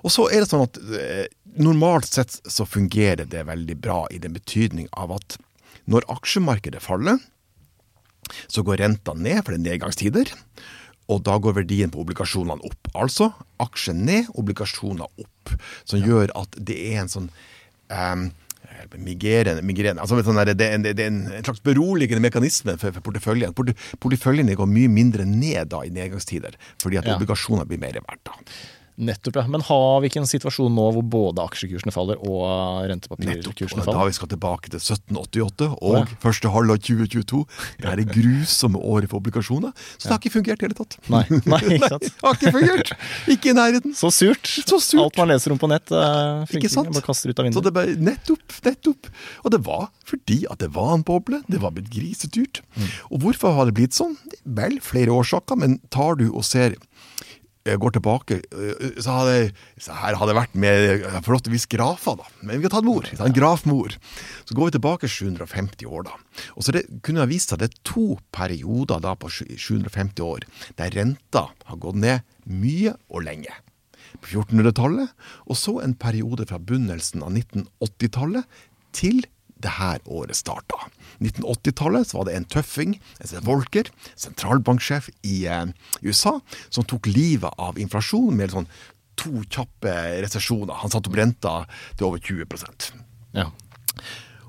[0.06, 1.26] Og så er det sånn at eh,
[1.62, 5.38] normalt sett så fungerer det veldig bra i den betydning av at
[5.92, 7.20] når aksjemarkedet faller,
[8.50, 10.32] så går renta ned, for det er nedgangstider.
[11.14, 12.90] Og da går verdien på obligasjonene opp.
[12.98, 13.30] Altså
[13.62, 15.54] aksjer ned, obligasjoner opp.
[15.86, 17.28] Som gjør at det er en sånn
[17.94, 18.32] um,
[18.98, 20.00] migrene, migrene.
[20.02, 23.54] Altså, sånn der, det, er en, det er en slags beroligende mekanisme for, for porteføljen.
[24.02, 27.16] Porteføljen går mye mindre ned da i nedgangstider, fordi at Ja.
[27.18, 28.24] obligasjoner blir mer verdt.
[28.26, 28.34] da.
[28.98, 29.44] Nettopp, ja.
[29.52, 33.92] Men har vi ikke en situasjon nå hvor både aksjekursene faller og rentepapirkursene Og da
[33.92, 34.08] faller?
[34.08, 36.04] vi skal tilbake til 1788 og Ja.
[36.24, 37.42] første halvår 2022.
[37.82, 39.74] Det er det grusomme året for obligasjoner.
[39.98, 40.98] Så det har ikke fungert i det hele tatt.
[41.12, 42.08] Nei, nei, ikke sant.
[42.08, 42.94] Det har ikke fungert!
[43.36, 43.96] Ikke i nærheten.
[44.00, 44.48] Så surt.
[44.48, 45.04] Så surt.
[45.04, 46.92] Alt man leser om på nett, uh, funker Ikke sant?
[46.96, 47.68] Bare kaster ut av Så vinduet.
[47.68, 49.12] det ble nettopp, nettopp.
[49.44, 51.42] Og det var fordi at det var en boble.
[51.52, 52.62] Det var blitt grisedyrt.
[52.78, 52.88] Mm.
[53.12, 54.16] Og hvorfor har det blitt sånn?
[54.46, 56.76] Vel, flere årsaker, men tar du og ser
[57.66, 59.36] jeg går tilbake, øh, så hadde
[59.82, 62.28] så her hadde det vært med forlåtteligvis grafa, da.
[62.46, 63.08] Men vi har tatt mor.
[63.10, 63.96] En grafmor.
[64.46, 66.14] Så går vi tilbake 750 år, da.
[66.54, 70.22] Og så det kunne det vist seg at det er to perioder da på 750
[70.26, 70.46] år
[70.78, 73.54] der renta har gått ned mye og lenge
[74.22, 75.12] på 1400-tallet,
[75.50, 78.62] og så en periode fra begynnelsen av 1980-tallet
[78.96, 79.26] til
[79.66, 80.88] det her året starta.
[81.20, 85.66] 1980-tallet var det en tøffing, en Volker, sentralbanksjef i eh,
[86.06, 86.38] USA,
[86.70, 88.70] som tok livet av inflasjon med sånn
[89.20, 89.92] to kjappe
[90.26, 90.76] resesjoner.
[90.82, 91.58] Han satte opp renta
[91.96, 92.46] til over 20
[93.36, 93.50] Ja.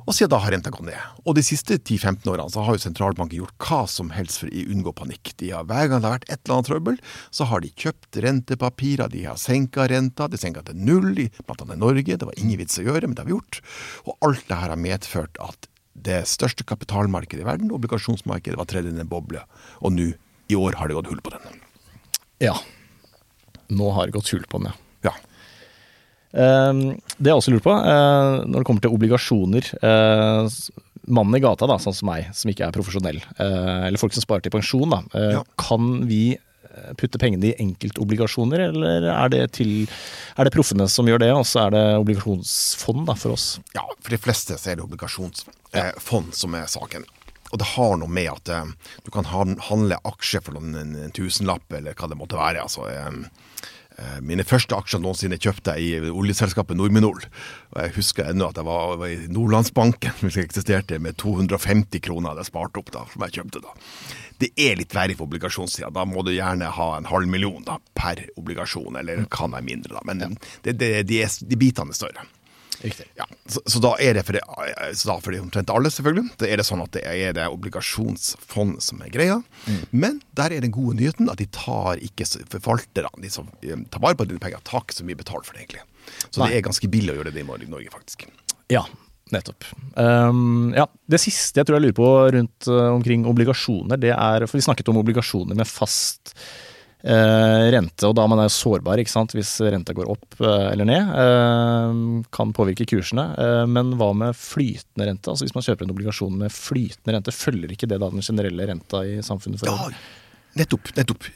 [0.06, 1.06] Og siden da har renta gått ned.
[1.26, 4.64] Og de siste 10-15 årene så har jo sentralbanken gjort hva som helst for å
[4.72, 5.32] unngå panikk.
[5.42, 7.00] De har, hver gang det har vært et eller annet trøbbel,
[7.34, 11.66] så har de kjøpt rentepapirer, de har senka renta, de senka til null, i blant
[11.66, 12.18] annet Norge.
[12.22, 13.60] Det var ingen vits å gjøre, men det har vi gjort.
[14.06, 15.68] Og alt det her har medført at
[16.06, 19.42] det største kapitalmarkedet i verden, obligasjonsmarkedet, var tredd inn i en boble.
[19.82, 20.12] Og nå,
[20.46, 21.62] i år, har det gått hull på den.
[22.46, 22.54] ja.
[23.66, 24.85] Nå har det gått hull på den, ja.
[26.32, 26.70] Ja.
[26.70, 26.72] Eh,
[27.18, 30.48] det jeg også lurer på, eh, når det kommer til obligasjoner eh,
[31.06, 34.24] Mannen i gata, da, sånn som meg, som ikke er profesjonell, eh, eller folk som
[34.24, 35.02] sparer til pensjon, da,
[35.36, 35.44] Ja.
[35.56, 36.36] kan vi
[36.98, 39.86] putte pengene i enkeltobligasjoner, eller er det, til,
[40.36, 43.46] er det proffene som gjør det, og så er det obligasjonsfond da, for oss?
[43.72, 47.06] Ja, for de fleste så er det obligasjonsfond som er saken.
[47.54, 48.50] Og det har noe med at
[49.06, 52.66] du kan handle aksjer for noen, en, en tusenlapp, eller hva det måtte være.
[52.66, 52.84] Altså,
[54.20, 57.22] mine første aksjer noensinne kjøpte jeg i oljeselskapet Nordminol.
[57.72, 62.32] Og jeg husker ennå at jeg var, var i Nordlandsbanken, som eksisterte, med 250 kroner
[62.32, 63.74] hadde jeg spart opp da, som jeg kjøpte da.
[64.36, 65.88] Det er litt verre på obligasjonssida.
[65.96, 69.96] Da må du gjerne ha en halv million da, per obligasjon, eller kan være mindre,
[69.96, 70.04] da.
[70.08, 72.26] Men det, det, de, er, de bitene er større.
[72.82, 73.06] Riktig.
[73.18, 74.42] Ja, så, så da er det for det,
[74.98, 76.36] så da for det omtrent alle, selvfølgelig.
[76.40, 79.38] Da er det sånn at det er det obligasjonsfond som er greia.
[79.90, 84.04] Men der er den gode nyheten at de tar ikke forvalterne, de som eh, tar
[84.04, 85.84] vare på dine penger, tar ikke så mye betalt for det, egentlig.
[86.28, 86.50] Så Nei.
[86.50, 88.26] det er ganske billig å gjøre det i Norge, faktisk.
[88.72, 88.84] Ja,
[89.34, 89.66] nettopp.
[89.94, 94.46] Um, ja, Det siste jeg tror jeg lurer på rundt uh, omkring obligasjoner, det er
[94.46, 96.36] For vi snakket om obligasjoner med fast
[97.06, 101.10] rente, og da man er sårbar ikke sant, hvis renta går opp uh, eller ned.
[101.12, 103.28] Uh, kan påvirke kursene.
[103.70, 105.30] Men hva med flytende rente?
[105.30, 108.68] Altså Hvis man kjøper en obligasjon med flytende rente, følger ikke det da den generelle
[108.70, 109.90] renta i samfunnet for Ja,
[110.58, 110.90] nettopp.
[110.96, 111.28] Nettopp.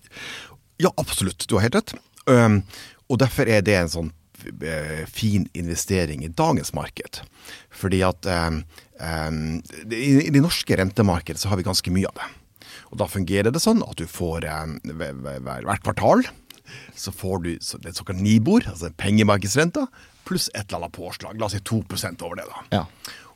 [0.81, 1.46] Ja, absolutt.
[1.46, 1.94] Du har helt rett.
[3.11, 4.11] Og derfor er det en sånn
[4.64, 7.23] eh, fin investering i dagens marked.
[7.75, 8.29] Fordi at
[9.90, 12.31] i det norske rentemarkedet så har vi ganske mye av det.
[12.90, 16.26] Og da fungerer det sånn at du får hver, hvert kvartal
[16.94, 17.50] så får du
[17.83, 19.87] det såkalt Nibor, altså pengemarkedsrenta,
[20.29, 21.38] pluss et eller annet påslag.
[21.40, 21.81] La oss si 2
[22.22, 22.62] over det, da.
[22.74, 22.85] Ja.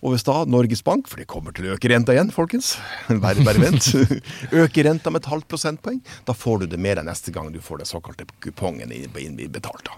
[0.04, 2.74] Og hvis da Norges Bank, for det kommer til å øke renta igjen, folkens,
[3.24, 3.88] bare, bare vent,
[4.64, 7.60] øker renta med et halvt prosentpoeng, da får du det med deg neste gang du
[7.64, 9.72] får den såkalte kupongen inn- Da.
[9.86, 9.96] Da.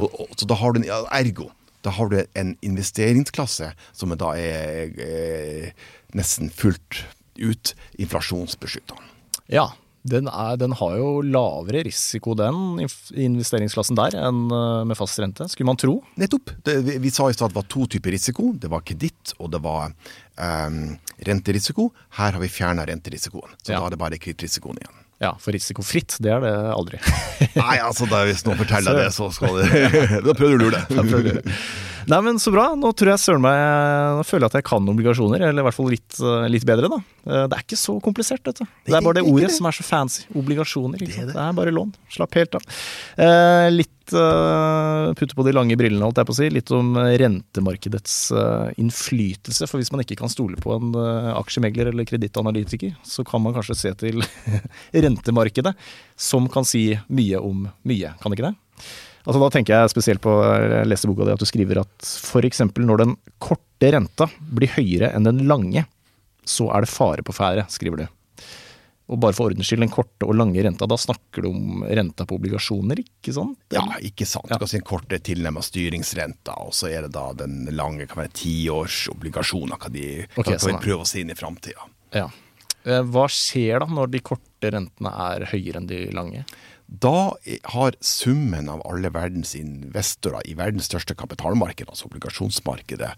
[0.00, 1.50] Og, og, så da har du en ergo.
[1.84, 5.74] Da har du en investeringsklasse som da er, er
[6.16, 7.02] nesten fullt
[7.38, 8.94] ut inflasjonsbeskytta.
[9.48, 9.70] ja.
[10.04, 12.82] Den, er, den har jo lavere risiko, den
[13.16, 15.94] investeringsklassen der, enn uh, med fast rente, skulle man tro.
[16.20, 16.50] Nettopp.
[16.60, 18.50] Det, vi, vi sa i stad at det var to typer risiko.
[18.60, 19.94] Det var kreditt, og det var
[20.36, 20.76] eh,
[21.24, 21.86] renterisiko.
[22.18, 23.56] Her har vi fjerna renterisikoen.
[23.64, 23.80] Så Ja.
[23.80, 25.00] da er det bare kredittrisikoen igjen.
[25.24, 27.00] Ja, for risikofritt, det er det aldri.
[27.62, 29.70] Nei, altså, da, hvis noen forteller det, så skal det
[30.26, 31.56] Da prøver du å lure det.
[32.12, 32.74] Nei, men så bra.
[32.76, 33.56] Nå tror jeg søren meg
[34.18, 36.92] Nå føler jeg at jeg kan obligasjoner, eller i hvert fall litt, eh, litt bedre,
[36.92, 37.00] da.
[37.26, 38.66] Eh, Det er ikke så komplisert, dette.
[38.86, 39.56] Det er bare det ordet det.
[39.56, 40.24] som er så fancy.
[40.36, 40.98] Obligasjoner.
[41.00, 41.36] Det er det.
[41.36, 41.94] Er bare lån.
[42.12, 42.64] Slapp helt av.
[43.16, 46.50] Eh, litt uh, putte på de lange brillene, holdt jeg på å si.
[46.52, 49.68] Litt om eh, rentemarkedets eh, innflytelse.
[49.70, 53.56] For hvis man ikke kan stole på en eh, aksjemegler eller kredittanalytiker, så kan man
[53.56, 54.20] kanskje se til
[55.06, 55.72] rentemarkedet,
[56.16, 58.12] som kan si mye om mye.
[58.20, 58.54] Kan ikke det?
[59.24, 62.60] Altså Da tenker jeg spesielt på jeg leste boka di at du skriver at f.eks.
[62.76, 65.86] når den korte renta blir høyere enn den lange,
[66.44, 68.06] så er det fare på ferde, skriver du.
[69.12, 72.24] Og bare for ordens skyld, den korte og lange renta, da snakker du om renta
[72.24, 73.58] på obligasjoner, ikke sant?
[73.74, 74.48] Ja, ikke sant.
[74.48, 74.56] Ja.
[74.56, 78.08] Du kan si den korte er tilnærmet styringsrenta, og så er det da den lange
[78.08, 79.76] kan være tiårsobligasjoner.
[79.76, 81.84] Hva de okay, kan, kan sånn, prøve oss inn i framtida.
[82.16, 82.30] Ja.
[82.84, 86.46] Eh, Hva skjer da når de korte rentene er høyere enn de lange?
[86.86, 87.32] Da
[87.72, 93.08] har summen av alle verdens investorer i verdens største kapitalmarked, altså obligasjonsmarkedet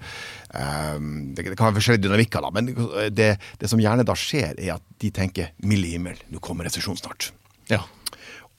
[0.54, 2.70] um, det, det, kan være forskjellige dynamikker, da, men
[3.10, 6.98] det, det, som gjerne da skjer, er at de tenker mild himmel, nå kommer resesjon
[7.00, 7.32] snart.
[7.72, 7.82] Ja.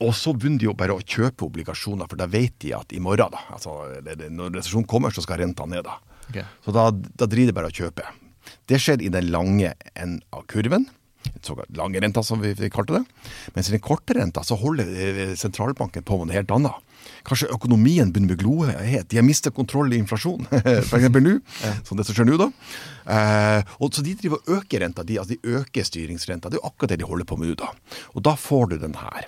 [0.03, 3.01] Og så begynner de jo bare å kjøpe obligasjoner, for da vet de at i
[3.01, 5.87] morgen, da, altså når resesjonen kommer, så skal renta ned.
[5.87, 5.97] da.
[6.27, 6.45] Okay.
[6.65, 8.05] Så da, da driver de bare å kjøpe.
[8.67, 10.85] Det skjer i den lange enden av kurven
[11.41, 13.03] såkalt lange renta, som vi, kalte det.
[13.55, 16.83] Mens i den korte renta så holder eh, sentralbanken på med noe helt annet.
[17.27, 19.07] Kanskje økonomien begynner å bli glohet.
[19.11, 20.47] De har mistet kontroll i inflasjon,
[20.87, 21.09] f.eks.
[21.11, 21.37] nå.
[21.87, 22.49] Som det som skjer nå, da.
[23.17, 25.05] Eh, og så de driver og øker renta.
[25.07, 26.51] De, altså de øker styringsrenta.
[26.51, 27.73] Det er jo akkurat det de holder på med nå, da.
[28.15, 29.27] Og da får du den her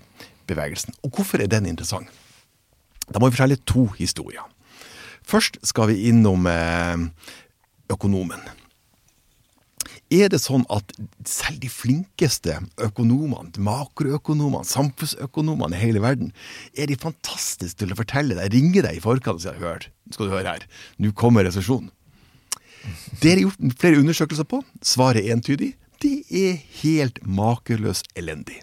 [0.49, 0.97] bevegelsen.
[1.04, 2.10] Og hvorfor er den interessant?
[3.10, 4.45] Da må vi fortelle to historier.
[5.30, 7.06] Først skal vi innom eh,
[7.93, 8.41] økonomen
[10.10, 10.93] er det sånn at
[11.30, 16.32] selv de flinkeste økonomene, makroøkonomene, samfunnsøkonomene i hele verden,
[16.74, 20.30] er de fantastiske til å fortelle deg, ringe deg i forkant og si hør, skal
[20.30, 20.65] du høre her,
[20.98, 21.91] nå kommer resesjonen.
[23.22, 24.62] Det er gjort flere undersøkelser på.
[24.86, 28.62] Svaret er entydig det er helt makeløst elendig.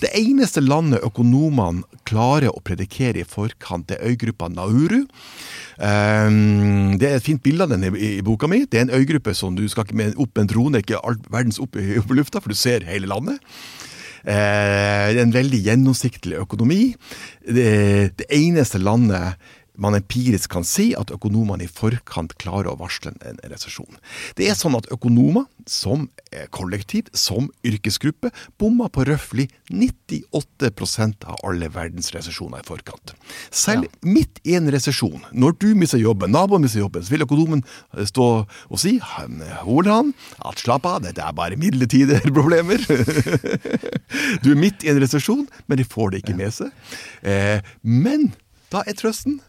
[0.00, 5.04] Det eneste landet økonomene klarer å predikere i forkant, er øygruppa Nauru.
[5.76, 8.62] Um, det er et fint bilde av den i, boka mi.
[8.64, 11.76] Det er en øygruppe som du skal ikke opp en drone, ikke all verdens opp
[11.80, 13.42] i, lufta, for du ser hele landet.
[14.24, 16.94] Uh, det er en veldig gjennomsiktlig økonomi.
[17.44, 17.68] Det,
[18.16, 19.36] det eneste landet
[19.74, 23.98] man empirisk kan si at økonomene i forkant klarer å varsle en, resesjon.
[24.38, 26.08] Det er sånn at økonomer, som
[26.54, 33.14] kollektiv, som yrkesgruppe, bomma på røftlig 98% av alle verdens resesjoner i forkant.
[33.54, 33.92] Selv ja.
[34.06, 37.64] midt i en resesjon, når du mister jobben, naboen mister jobben, så vil økonomen
[38.10, 38.96] stå og si
[39.64, 40.12] Holan,
[40.44, 42.82] at slapp av, dette er bare midlertidige problemer.
[44.44, 46.70] du er midt i en resesjon, men de får det ikke med seg.
[47.26, 48.30] Eh, men
[48.72, 49.40] da er trøsten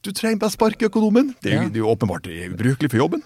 [0.00, 1.34] du trenger bare sparke økonomen.
[1.44, 3.24] Det er, jo, åpenbart ubrukelig for jobben.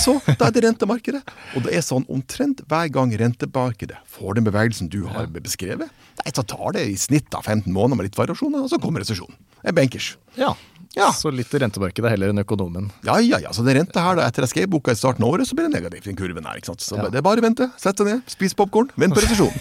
[0.00, 1.20] Så da er det rentemarkedet.
[1.56, 6.32] Og det er sånn omtrent hver gang rentemarkedet får den bevegelsen du har beskrevet, nei,
[6.32, 9.36] så tar det i snitt da 15 måneder med litt variasjoner, og så kommer resesjonen.
[9.66, 10.14] Er bankers.
[10.38, 10.54] Ja.
[10.96, 11.10] ja.
[11.12, 12.88] Så litt rentemarkedet heller enn økonomen.
[13.04, 13.52] Ja, ja, ja.
[13.52, 15.68] Så den renta her, da, etter jeg skrev boka i starten av året, så blir
[15.68, 16.56] det negativt, den kurven her.
[16.60, 16.86] ikke sant?
[16.86, 17.10] Så ja.
[17.12, 17.68] det er bare å vente.
[17.82, 19.52] Sett deg ned, spis popkorn, vent på resesjon.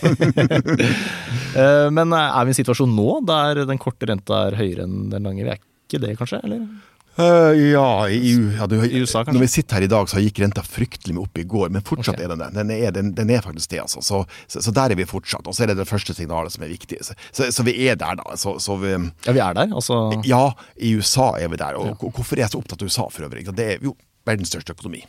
[1.55, 5.05] Eh, men er vi i en situasjon nå der den korte renta er høyere enn
[5.13, 5.45] den lange?
[5.45, 6.41] Vi er ikke det, kanskje?
[6.43, 6.67] eller?
[7.15, 9.37] Uh, ja, i, ja du, I, USA, kanskje?
[9.37, 11.85] Når vi sitter her i dag, så gikk renta fryktelig mye opp i går, men
[11.87, 12.25] fortsatt okay.
[12.27, 12.49] er den det.
[12.57, 14.03] Den er, den, den er faktisk det, altså.
[14.03, 14.19] Så,
[14.51, 15.47] så, så, der er vi fortsatt.
[15.47, 16.99] Og så er det det første signalet som er viktig.
[17.07, 18.35] Så, så vi er der, da.
[18.35, 19.71] Vi, ja, vi er der?
[19.71, 20.01] Altså...
[20.27, 20.43] Ja,
[20.75, 21.79] i USA er vi der.
[21.79, 21.95] Og ja.
[22.03, 23.47] hvorfor er jeg så opptatt av USA for øvrig?
[23.55, 23.95] Det er jo
[24.27, 25.05] verdens største økonomi.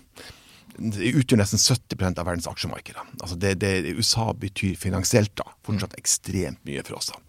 [0.76, 3.02] Det utgjør nesten 70% av verdens aksjemarkeder.
[3.18, 7.10] Altså det, det, USA betyr finansielt da, fortsatt ekstremt mye for oss.
[7.10, 7.25] da.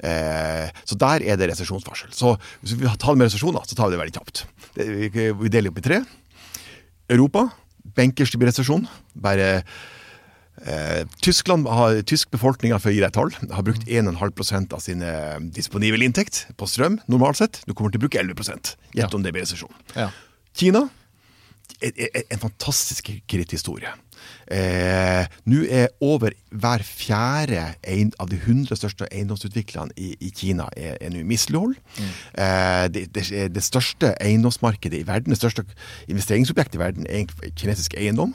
[0.00, 2.12] Eh, så der er det resesjonsvarsel.
[2.16, 4.44] Så hvis vi tar med resesjoner, så tar vi det veldig kjapt.
[4.80, 6.02] Vi, deler opp i tre.
[7.10, 7.48] Europa,
[7.96, 8.86] Benkers til resesjon.
[9.18, 9.50] Bare
[10.60, 15.00] Eh, Tyskland har, Tysk befolkning har å tall, har brukt 1,5% av sin
[15.56, 17.62] disponible inntekt på strøm, normalt sett.
[17.64, 19.72] Du kommer til å bruke 11 Gjett om det blir resesjon.
[19.96, 20.10] Ja.
[20.52, 20.84] Kina,
[21.80, 23.94] en, en fantastisk kritthistorie.
[24.50, 30.66] Eh, Nå er over hver fjerde en, av de 100 største eiendomsutviklerne i, i Kina
[30.76, 31.76] er, er nå mislighold.
[31.96, 32.08] Mm.
[32.42, 35.64] Eh, det, det, det, største eiendomsmarkedet i verden, det største
[36.10, 38.34] investeringsobjektet i verden, er kinesisk eiendom.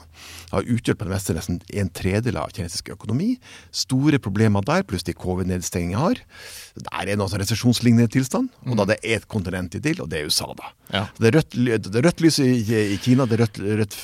[0.52, 3.34] Har utgjort på det meste nesten en tredel av kinesisk økonomi.
[3.74, 6.22] Store problemer der, pluss de covid-nedstengingene har.
[6.76, 8.48] Der er det sånn resesjonslignende tilstand.
[8.64, 8.90] Og da mm.
[8.92, 10.72] det er et kontinent i til, og det er USA, da.
[10.94, 11.04] Ja.
[11.18, 12.50] Det, er rødt, det, er rødt, lys i,
[12.94, 13.96] i Kina, det er rødt, rødt,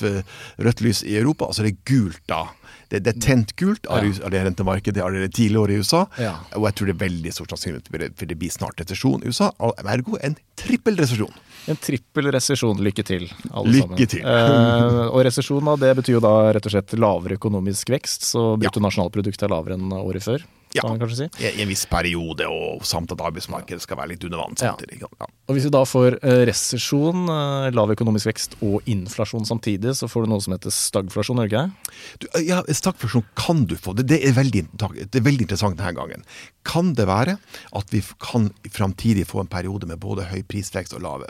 [0.67, 2.43] rødt lys i Europa, og så er det gult da.
[2.91, 4.29] Det, det, er tent gult av ja.
[4.29, 6.03] det rentemarkedet allerede tidlig år i USA.
[6.21, 6.35] Ja.
[6.59, 9.49] Og jeg tror det er veldig stort sannsynlig for det blir snart resesjon i USA.
[9.81, 11.33] Ergo en trippel resesjon.
[11.71, 12.81] En trippel resesjon.
[12.83, 14.09] Lykke til, alle Lykke sammen.
[14.13, 14.25] Til.
[14.27, 18.27] eh, og resesjon det betyr jo da rett og slett lavere økonomisk vekst.
[18.33, 20.43] Så bruttonasjonalprodukt er lavere enn året før.
[20.73, 21.27] Ja, si.
[21.45, 25.01] i en viss periode, og samt at arbeidsmarkedet skal være litt under vann samtidig.
[25.03, 25.09] Ja.
[25.19, 25.27] Ja.
[25.49, 30.09] Og Hvis vi da får eh, resesjon, eh, lav økonomisk vekst og inflasjon samtidig, så
[30.09, 32.33] får du noe som heter stagflasjon, ikke det?
[32.47, 33.95] Ja, stagflasjon kan du få.
[33.97, 36.25] Det, det, er veldig, det, er veldig, interessant denne gangen.
[36.67, 37.37] Kan det være
[37.75, 41.27] at vi kan framtidig få en periode med både høy prisvekst og lav,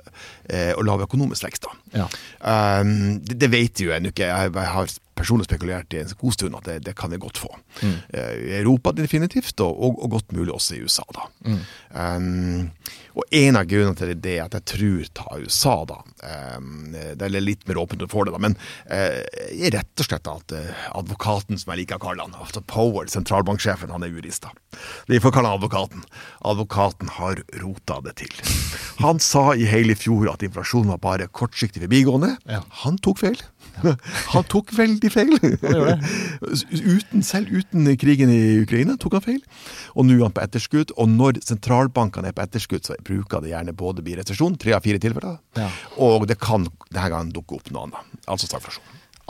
[0.50, 1.68] eh, og lav økonomisk vekst?
[1.68, 2.04] da?
[2.04, 2.10] Ja.
[2.82, 4.30] Um, det, det, vet vi jo ennå ikke.
[4.30, 7.42] Jeg, jeg har personlig spekulert i en god stund at det, det kan vi godt
[7.42, 7.52] få.
[7.82, 7.96] Mm.
[8.14, 11.06] Uh, I Europa definitivt, og, og, og, godt mulig også i USA.
[11.14, 11.30] da.
[11.48, 11.64] Mm.
[11.94, 12.70] Um,
[13.14, 17.26] og en av grunnene til det er at jeg tror ta USA, da, Um, det
[17.26, 18.54] er litt mer åpent for det, da, men
[18.88, 19.24] eh,
[19.74, 23.92] rett og slett at eh, advokaten, som jeg liker å kalle han, altså Powell, sentralbanksjefen,
[23.92, 24.80] han er jurist, da.
[25.12, 26.06] Vi får kalle han advokaten.
[26.48, 28.32] Advokaten har rota det til.
[29.02, 32.38] Han sa i hele fjor at inflasjonen var bare kortsiktig forbigående.
[32.48, 32.64] Ja.
[32.86, 33.44] Han tok feil.
[34.34, 35.34] Han tok veldig feil.
[36.44, 39.42] Uten, selv uten krigen i Ukraina tok han feil.
[39.98, 40.94] Og nå er han på etterskudd.
[41.00, 44.84] Og når sentralbankene er på etterskudd, så bruker det gjerne både bli resesjon, tre av
[44.86, 45.70] fire tilfeller, Ja.
[45.98, 48.14] og det kan denne gangen dukke opp noe annet.
[48.28, 48.84] Altså stagflasjon.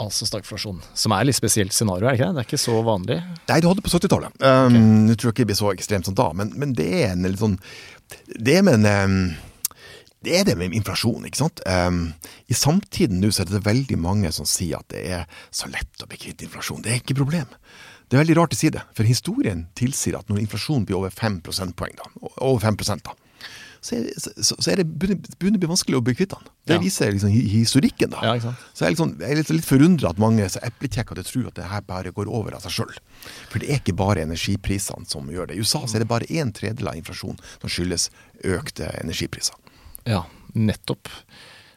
[0.03, 0.79] Altså stagflasjon.
[0.97, 2.35] Som er et litt spesielt scenario, er det ikke det?
[2.35, 3.17] Det er ikke så vanlig.
[3.49, 4.37] Nei, det hadde på 70-tallet.
[4.41, 7.27] Um, Jeg tror ikke det blir så ekstremt som da, men, men det er en
[7.29, 7.59] litt sånn
[8.33, 9.19] Det er med en um,
[10.23, 11.63] det er det med inflasjon, ikke sant.
[11.67, 12.13] Um,
[12.47, 16.03] I samtiden nå så er det veldig mange som sier at det er så lett
[16.03, 16.83] å bli kvitt inflasjon.
[16.85, 17.49] Det er ikke problem.
[18.07, 21.13] Det er veldig rart å si det, for historien tilsier at når inflasjonen blir over
[21.13, 22.09] 5 prosentpoeng, da,
[22.45, 23.15] over 5 da,
[23.83, 26.51] så er, så, så er det begynner å bli vanskelig å bli kvitt den.
[26.69, 28.21] Det viser liksom historikken, da.
[28.23, 28.53] Ja?
[28.71, 31.27] Så jeg er, sånn, jeg er litt, litt forundra at mange er så eplekjekke at
[31.27, 32.93] tror at det her bare går over av seg sjøl.
[33.51, 35.57] For det er ikke bare energiprisene som gjør det.
[35.57, 38.07] I USA så er det bare en tredjedel av inflasjonen som skyldes
[38.55, 39.59] økte energipriser.
[40.09, 41.11] Ja, nettopp.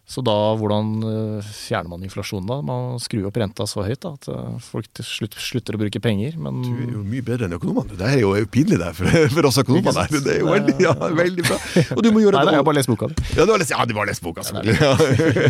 [0.07, 2.61] Så da, hvordan eh, fjerner man inflasjonen da?
[2.63, 5.99] Man skrur opp renta så høyt da, at eh, folk til slutt slutter å bruke
[6.03, 7.99] penger, men Du er jo mye bedre enn økonomene.
[7.99, 9.99] Det er jo pinlig der for, for oss økonomer.
[10.07, 10.23] Ikke.
[10.23, 11.59] Det er jo veldig, ja, veldig bra.
[11.97, 13.27] Og du må gjøre Nei, det nei, jeg har bare lest boka di.
[13.35, 14.79] Ja, du har lest, ja, du har lest boka, selvfølgelig.
[14.87, 14.95] Ja.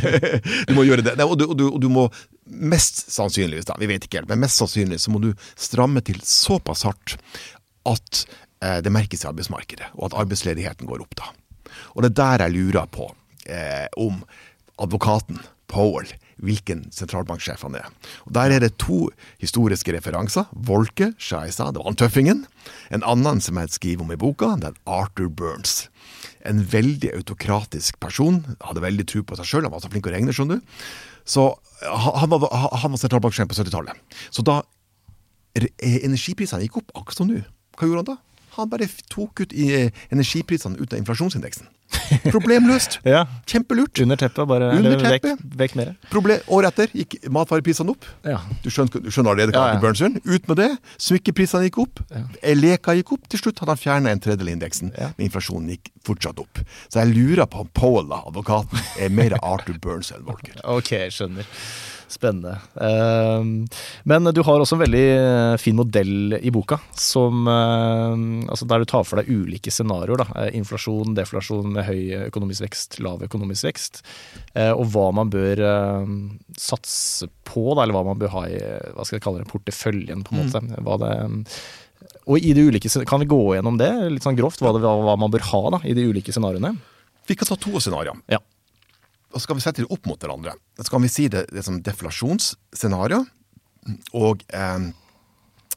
[0.71, 1.19] Du må gjøre det.
[1.21, 2.09] Nei, og, du, og, du, og du må
[2.73, 6.23] mest sannsynligvis, da, vi vet ikke helt, men mest sannsynlig så må du stramme til
[6.25, 7.19] såpass hardt
[7.93, 8.23] at
[8.65, 11.29] eh, det merkes i arbeidsmarkedet, og at arbeidsledigheten går opp da.
[11.97, 13.09] Og det er der jeg lurer på
[13.49, 14.21] eh, om
[14.83, 16.07] advokaten Powell,
[16.39, 17.89] hvilken sentralbanksjef han er.
[18.29, 19.09] Og Der er det to
[19.43, 20.47] historiske referanser.
[20.53, 22.45] Volke, Scheisa, det var han tøffingen.
[22.95, 25.89] En annen som jeg skriver om i boka, det er Arthur Burns.
[26.47, 28.45] En veldig autokratisk person.
[28.61, 30.77] Hadde veldig tro på seg sjøl, han var så flink å regne, skjønner du.
[31.27, 31.49] Så
[31.83, 33.99] han han var, han var sentralbanksjef på 70-tallet.
[34.31, 34.61] Så da
[35.57, 37.41] energiprisene gikk opp, akkurat som nå,
[37.77, 38.17] hva gjorde han da?
[38.57, 41.69] Han bare tok ut eh, energiprisene ut av inflasjonsindeksen.
[42.35, 42.99] Problemløst.
[43.07, 43.25] Ja.
[43.47, 44.01] Kjempelurt.
[44.03, 45.27] Under teppet, bare Under teppet.
[45.39, 45.93] vekk, vekk mer.
[46.11, 48.07] Problem, året etter gikk matvareprisene opp.
[48.27, 48.41] Ja.
[48.65, 49.83] Du skjønner, du skjønner allerede hva Ja, ja.
[49.83, 50.03] Burns.
[50.27, 50.69] Ut med det.
[51.07, 52.03] Smykkeprisene gikk opp.
[52.57, 53.29] Leka gikk opp.
[53.33, 55.11] Til slutt hadde han fjerna en tredjedel av indeksen, Ja.
[55.17, 56.63] men inflasjonen gikk fortsatt opp.
[56.91, 60.59] Så jeg lurer på om Paula, advokaten, er mer Arthur Burns enn Volker.
[60.77, 61.47] Ok, skjønner.
[62.09, 62.59] Spennende.
[62.81, 63.67] Ehm,
[64.05, 68.15] men du har også en veldig eh, fin modell i boka, som, eh,
[68.47, 70.23] altså der du tar for deg ulike scenarioer.
[70.37, 74.03] Eh, Inflasjon, deflasjon med høy økonomisk vekst, lav økonomisk vekst.
[74.57, 75.61] Og hva man bør
[76.57, 78.61] satse på, eller hva man bør ha i
[78.95, 80.25] hva skal jeg kalle det, porteføljen.
[80.25, 80.63] på en måte.
[80.87, 81.13] Hva det,
[82.27, 85.17] og i de ulike, Kan vi gå gjennom det litt sånn grovt, hva, det, hva
[85.19, 86.75] man bør ha da, i de ulike scenarioene?
[87.27, 88.23] Vi kan ta to scenarioer.
[88.31, 88.41] Ja.
[89.33, 90.55] Og så skal vi sette det opp mot hverandre.
[90.79, 93.25] Så kan vi si det, det som deflasjonsscenario
[94.19, 94.87] og eh,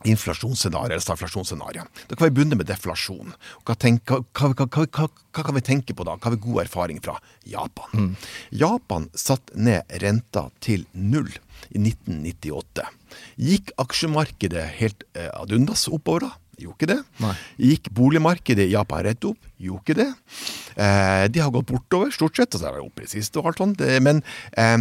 [0.03, 1.83] inflasjonsscenario eller stagflasjonsscenario.
[2.07, 3.33] Da kan vi begynne med deflasjon.
[3.67, 5.07] Hva, tenk, hva, hva, hva,
[5.43, 6.15] kan vi tenke på da?
[6.15, 7.17] Hva har vi god erfaring fra?
[7.49, 8.13] Japan.
[8.49, 11.31] Japan satte ned renta til null
[11.69, 12.87] i 1998.
[13.49, 16.35] Gikk aksjemarkedet helt eh, ad undas oppover da?
[16.59, 16.99] Gjorde ikke det.
[17.23, 17.33] Nei.
[17.71, 19.49] Gikk boligmarkedet i Japan rett opp?
[19.59, 20.09] Gjorde ikke det.
[20.75, 22.53] Eh, de har gått bortover, stort sett.
[22.53, 23.83] Og så er det oppe i siste og alt sånt.
[24.05, 24.21] Men
[24.59, 24.77] eh,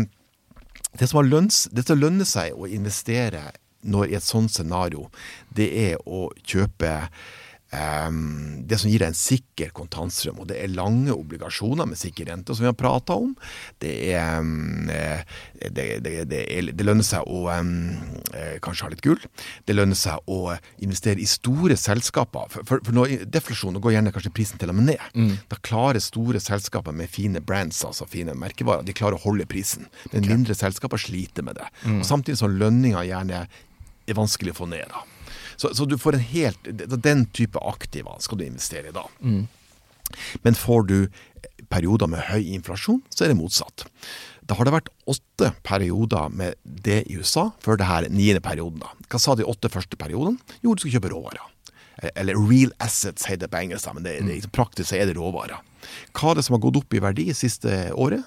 [0.93, 3.49] det, som har lønns, det som lønner seg å investere
[3.88, 5.07] når i et sånt scenario,
[5.55, 6.95] det er å kjøpe
[7.68, 10.38] det som gir deg en sikker kontantstrøm.
[10.40, 13.35] Og det er lange obligasjoner med sikker rente, som vi har prata om.
[13.83, 14.40] Det, er,
[14.94, 15.35] eh,
[15.68, 19.20] det, det, det, er, det lønner seg å eh, kanskje ha litt gull.
[19.68, 22.48] Det lønner seg å investere i store selskaper.
[22.54, 25.37] For, for, for når deflasjon går gjerne kanskje prisen til og med ned.
[25.52, 29.90] Da klarer store selskaper med fine brands, altså fine merkevarer, de klarer å holde prisen.
[30.14, 31.68] Men mindre selskaper sliter med det.
[31.98, 33.44] Og samtidig som lønninger gjerne
[34.09, 34.88] er vanskelig å få ned.
[34.88, 35.04] da.
[35.59, 36.68] Så, så du får en helt
[37.03, 39.05] Den type aktiva skal du investere i da.
[40.47, 40.99] Men får du
[41.68, 43.85] perioder med høy inflasjon, så er det motsatt.
[44.49, 48.81] Da har det vært åtte perioder med det i USA før det her niende perioden.
[48.81, 48.94] da.
[49.11, 50.40] Hva sa de åtte første periodene?
[50.64, 51.44] Jo, du skal kjøpe råvarer.
[52.14, 55.61] Eller real assets, heter det på engelsk, men det, det, praktisk er det råvarer.
[56.16, 58.25] Hva er det som har gått opp i verdi siste året?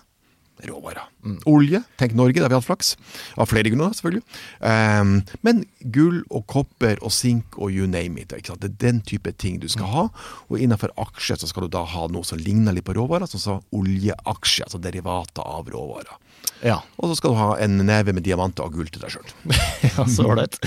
[0.68, 1.08] Råvarer.
[1.50, 2.96] Olje, tenk Norge, der vi har hatt flaks.
[3.40, 4.24] Av flere grunner, selvfølgelig.
[4.62, 5.14] Um,
[5.46, 8.34] men gull og kopper og sink og you name it.
[8.34, 10.08] Det er den type ting du skal ha.
[10.50, 13.46] Og innenfor aksjer så skal du da ha noe som ligner litt på råvarer, sånn
[13.46, 16.18] som oljeaksjer, altså derivater av råvarer.
[16.62, 19.32] Ja, Og så skal du ha en neve med diamanter og gull til deg sjøl.
[19.88, 20.60] ja så ålreit.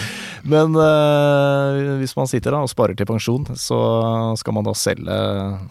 [0.42, 3.78] Men eh, hvis man sitter da og sparer til pensjon, så
[4.40, 5.18] skal man da selge,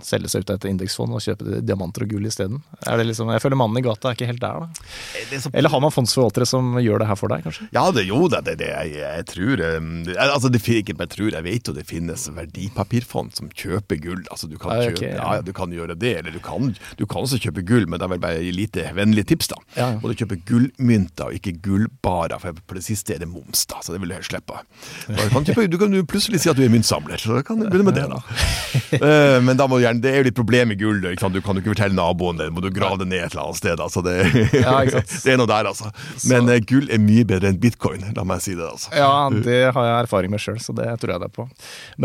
[0.05, 2.61] selge seg ut av et indeksfond og kjøpe diamanter og gull isteden?
[2.87, 5.41] Liksom, jeg føler mannen i gata er ikke helt der, da.
[5.51, 7.67] Eller har man fondsforvaltere som gjør det her for deg, kanskje?
[7.75, 11.29] Ja, det, jo da, det, det, jeg, jeg tror um, Altså, det ikke jeg tror,
[11.35, 14.23] jeg vet jo det finnes verdipapirfond som kjøper gull.
[14.31, 15.19] Altså, du kan, kjøpe, okay, ja.
[15.19, 17.99] ja, ja, du kan gjøre det, eller du kan, du kan også kjøpe gull, men
[17.99, 19.59] det er vel bare lite vennlige tips, da.
[19.75, 19.99] Ja, ja.
[20.01, 23.81] Og du kjøper gullmynter og ikke gullbarer, for på det siste er det moms, da,
[23.85, 24.59] så det vil jeg slippe.
[25.07, 27.61] Da kan du, du kan jo plutselig si at du er myntsamler, så da kan
[27.61, 28.21] du begynne med det, da.
[28.93, 31.33] Eh, men da må du gjerne, det er jo litt problem med gull, du kan
[31.33, 34.03] jo ikke fortelle naboen det, må du grave det ned et eller annet sted, altså.
[34.05, 34.15] Det,
[35.25, 35.89] det er noe der, altså.
[36.29, 38.93] Men eh, gull er mye bedre enn bitcoin, la meg si det, altså.
[38.97, 41.47] Ja, det har jeg erfaring med sjøl, så det tror jeg det er på.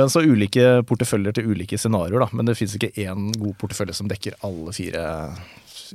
[0.00, 2.30] Men så ulike porteføljer til ulike scenarioer, da.
[2.32, 5.04] Men det fins ikke én god portefølje som dekker alle fire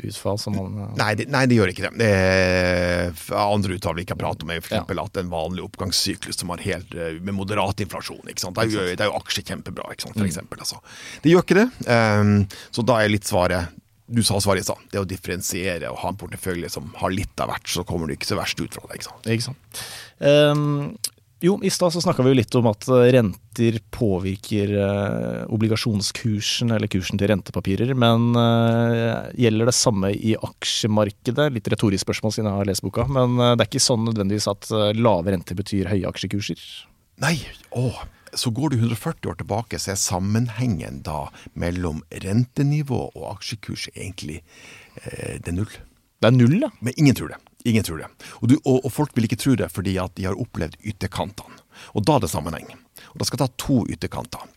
[0.01, 1.93] utfall som man Nei det, nei, det gjør ikke det.
[2.01, 4.71] det er, andre uttaler vi har pratet om, er f.eks.
[4.71, 8.25] eksempel at en vanlig oppgangssyklus som har helt eh, med moderat inflasjon.
[8.27, 8.57] ikke sant?
[8.57, 10.17] Det, er jo, det er jo aksjer kjempebra, ikke sant?
[10.17, 10.63] for eksempel.
[10.65, 10.81] Altså.
[11.23, 11.69] Det gjør ikke det.
[11.87, 12.35] Um,
[12.73, 13.79] så da er litt svaret
[14.13, 14.81] du sa svaret i stad.
[14.91, 18.17] Det å differensiere og ha en portefølje som har litt av hvert, så kommer du
[18.17, 18.99] ikke så verst ut fra det.
[18.99, 19.29] ikke sant?
[19.31, 19.83] Ikke sant.
[20.27, 20.73] Ehm,
[21.43, 26.71] jo, i stad så snakka vi jo litt om at eh, renter påvirker eh, obligasjonskursen,
[26.71, 27.91] eller kursen til rentepapirer.
[27.99, 31.49] Men eh, gjelder det samme i aksjemarkedet?
[31.51, 33.05] Litt retorisk spørsmål siden jeg har lest boka.
[33.11, 36.63] Men eh, det er ikke sånn nødvendigvis at eh, lave renter betyr høye aksjekurser.
[37.23, 37.35] Nei,
[37.77, 37.99] åh,
[38.33, 41.27] så går du 140 år tilbake, så er sammenhengen da
[41.59, 44.39] mellom rentenivå og aksjekurs egentlig
[45.03, 45.75] eh, det er null.
[46.23, 46.71] Det er null, ja.
[46.79, 47.43] Men ingen tror det.
[47.69, 48.09] Ingen tror det.
[48.41, 51.61] Og, du, og, og folk vil ikke tro det fordi at de har opplevd ytterkantene.
[51.95, 52.67] Og da er det sammenheng.
[53.13, 54.51] Og da skal jeg ta to ytterkanter.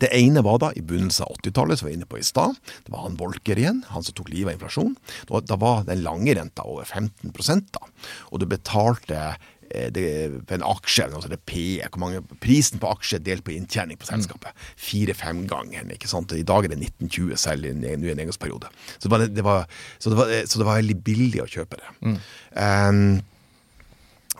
[0.00, 2.58] Det ene var da i begynnelsen av 80-tallet, som vi var inne på i stad.
[2.86, 4.94] Det var han Volker igjen, han som tok livet av inflasjon.
[5.28, 7.34] Da, da var den lange renta over 15
[7.74, 7.82] da.
[8.30, 9.34] Og du betalte
[9.70, 10.04] det,
[10.48, 14.08] på en aksje, altså det PE, hvor mange, prisen på aksje delt på inntjening på
[14.08, 14.56] selskapet.
[14.80, 15.88] Fire-fem ganger.
[15.94, 16.32] ikke sant?
[16.34, 18.70] I dag er det 1920 selv i en, i en engangsperiode.
[18.96, 19.66] Så det, var, det var,
[19.98, 22.16] så, det var, så det var veldig billig å kjøpe det.
[22.58, 23.20] Um,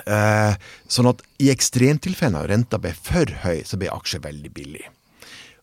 [0.07, 0.55] uh,
[0.91, 4.87] sånn at i ekstremtilfeller når renta ble for høy, så ble aksjer veldig billig.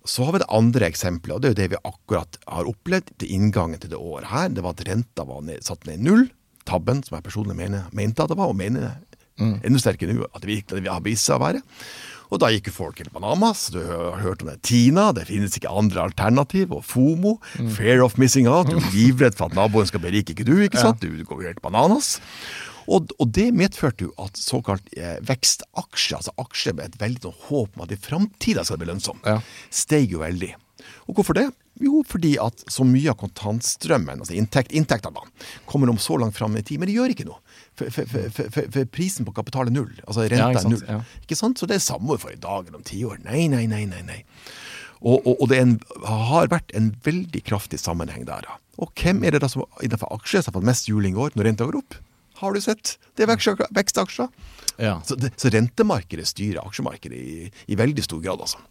[0.08, 3.12] Så har vi det andre eksempelet, og det er jo det vi akkurat har opplevd
[3.20, 4.54] til inngangen til det året her.
[4.56, 6.24] Det var at renta var ned, satt ned i null.
[6.68, 8.96] Tabben, som jeg personlig mener, mente at det var, og mener
[9.40, 10.92] enda sterkere at det virkelig vil
[11.38, 11.62] å være.
[12.28, 13.70] Og da gikk jo folk helt Panamas.
[13.72, 16.74] Du har hørt om det Tina, det finnes ikke andre alternativ.
[16.76, 17.38] Og FOMO,
[17.78, 18.68] fear of missing out.
[18.68, 21.00] Du er livredd for at naboen skal bli rik, ikke du, ikke sant.
[21.00, 22.18] Du går helt bananas.
[22.88, 27.40] Og, og det medførte jo at såkalt eh, vekstaksjer, altså aksjer med et veldig sånn
[27.48, 29.40] håp om at i framtida skal det bli lønnsomt, Ja.
[29.72, 30.54] steg jo veldig.
[31.08, 31.50] Og hvorfor det?
[31.84, 35.22] Jo, fordi at så mye av kontantstrømmen, altså inntekt, inntektene,
[35.70, 36.80] kommer om så langt fram i tid.
[36.82, 37.42] Men det gjør ikke noe.
[37.78, 39.92] For, for, for, for, prisen på kapital er null.
[40.08, 40.86] Altså renta Ja, er null.
[40.88, 41.02] ja.
[41.22, 41.60] Ikke sant?
[41.62, 43.20] Så det er samme for i dag eller om ti år.
[43.28, 43.84] Nei, nei, nei.
[43.90, 44.24] nei, nei.
[44.98, 45.76] Og, og, og det en,
[46.10, 48.48] har vært en veldig kraftig sammenheng der.
[48.82, 51.38] Og hvem er det da som innenfor aksjer som har fått mest juling i år
[51.38, 52.00] når renta går opp?
[52.42, 52.96] Har du sett?
[53.18, 54.34] Det er vekst- vekstaksjer.
[54.82, 54.98] Ja.
[55.06, 58.62] Så, det, så rentemarkedet styrer aksjemarkedet i, i veldig stor grad, altså.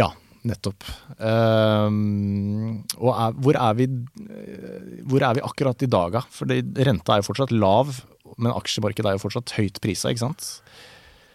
[0.00, 0.10] Ja,
[0.48, 0.84] nettopp.
[1.20, 3.86] Ehm, og er, hvor, er vi,
[5.08, 6.22] hvor er vi akkurat i dag, da?
[6.32, 7.92] For det- renta er jo fortsatt lav,
[8.38, 10.50] men aksjemarkedet er jo fortsatt høyt prisa, ikke sant?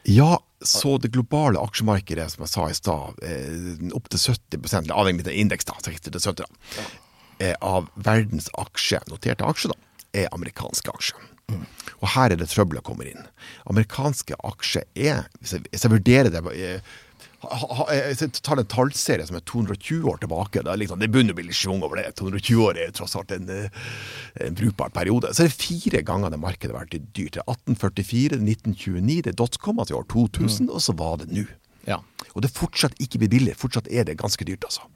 [0.05, 5.33] Ja, så det globale aksjemarkedet, som jeg sa i stad, eh, opptil 70 avhengig av
[5.33, 6.45] indeks, da, 60-70 da,
[7.39, 9.77] eh, av verdens aksje, noterte aksjer, da,
[10.13, 11.31] er amerikanske aksjer.
[12.01, 13.27] Og her er det trøbbelet kommer inn.
[13.69, 16.79] Amerikanske aksjer er, hvis jeg, hvis jeg vurderer det eh,
[17.91, 20.63] Jeg tar en tallserie som er 220 år tilbake.
[20.65, 22.07] Det, liksom, det begynner å bli litt schwung over det.
[22.19, 23.83] 220 år er tross alt en, eh,
[24.45, 25.33] en brukbar periode.
[25.33, 27.37] Så det er fire ganger det markedet har vært dyrt.
[27.37, 31.29] Det er 1844, 1929, det er dotcom, altså i år 2000, og så var det
[31.33, 31.45] nå.
[31.85, 31.99] Ja.
[32.33, 33.57] Og det er fortsatt ikke blitt billig.
[33.59, 34.87] Fortsatt er det ganske dyrt, altså.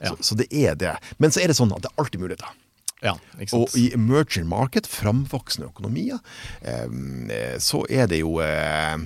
[0.00, 0.12] Ja.
[0.12, 0.96] Så, så det er det.
[1.18, 2.60] Men så er det sånn at det er alltid muligheter.
[3.04, 3.62] ja ikke sant?
[3.62, 6.20] Og i emerging market, framvoksende økonomier,
[6.62, 9.00] eh, så er det jo eh,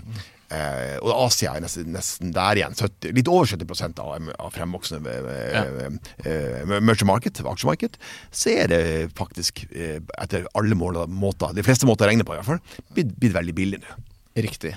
[0.55, 2.77] eh, Og Asia er nesten, nesten der igjen.
[2.79, 5.15] 70, litt over 70% av, av fremvoksende
[5.55, 5.65] ja.
[6.25, 7.99] eh, emerging market, aksjemarked.
[8.31, 8.83] Så er det
[9.19, 13.17] faktisk, eh, etter alle måter, de fleste måter å regne på i hvert fall, blitt,
[13.19, 13.99] blitt veldig billig nå.
[14.39, 14.77] Riktig.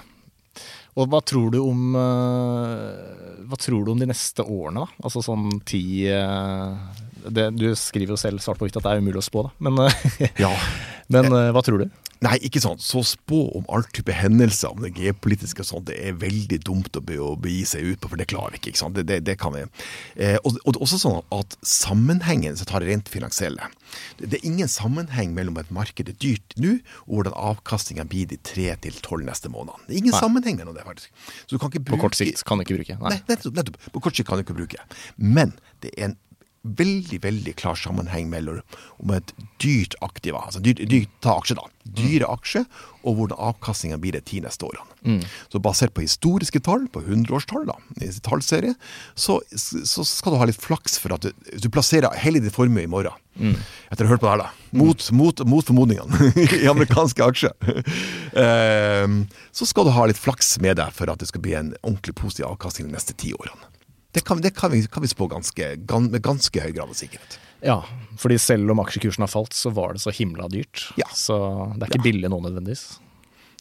[0.99, 4.99] Og hva tror du om eh, Hva tror du om de neste årene, da?
[5.07, 9.03] Altså sånn ti eh, det, du skriver jo selv svart på hvitt at det er
[9.03, 9.53] umulig å spå, da.
[9.67, 10.53] Men, eh, Ja.
[11.11, 11.89] men eh, hva tror du?
[12.21, 12.83] Nei, ikke sant.
[12.85, 16.99] Så spå om all type hendelser, om det geopolitiske og sånt, det er veldig dumt
[16.99, 18.75] å, be, å begi seg ut på, for det klarer vi ikke.
[18.75, 18.93] ikke sant?
[18.99, 19.63] Det, det, det kan vi.
[20.21, 23.71] Eh, og, og også sånn at sammenhengen, så tar rent finansielle
[24.21, 28.29] det, er ingen sammenheng mellom at et marked er dyrt nå, og hvordan avkastninga blir
[28.29, 29.81] de tre til tolv neste månedene.
[29.89, 30.21] Det er ingen Nei.
[30.21, 31.09] sammenheng mellom det, faktisk.
[31.41, 32.99] Så du kan ikke På kort sikt kan du ikke bruke.
[33.01, 33.15] Nei.
[33.17, 33.89] Nei, nettopp, nettopp.
[33.97, 34.85] På kort sikt kan du ikke bruke.
[35.17, 36.19] Men det er en
[36.61, 38.61] veldig veldig klar sammenheng mellom
[39.01, 41.65] om et dyrt aktiva, altså dyr, dyrt ta aksje da,
[41.97, 42.67] dyre aksjer,
[43.01, 44.85] og hvordan avkastninga blir de ti neste årene.
[45.49, 48.75] Så basert på historiske tall, på 100-årstall, da, i tallserie,
[49.15, 52.85] så, så skal du ha litt flaks for at du, du plasserer hele din formue
[52.85, 53.17] i morgen.
[53.89, 54.77] Etter å ha hørt på det her, da.
[54.77, 56.31] Mot, mot, mot formodningene
[56.61, 57.57] i amerikanske aksjer.
[58.37, 59.23] um,
[59.57, 62.15] så skal du ha litt flaks med deg for at det skal bli en ordentlig
[62.21, 63.70] positiv avkastning de neste ti årene.
[64.11, 66.97] Det kan, det kan, vi, kan vi spå ganske, gans, med ganske høy grad av
[66.99, 67.37] sikkerhet.
[67.63, 67.77] Ja,
[68.19, 70.87] fordi selv om aksjekursen har falt, så var det så himla dyrt.
[70.99, 71.07] Ja.
[71.15, 71.37] Så
[71.77, 72.97] det er ikke billig nå nødvendigvis.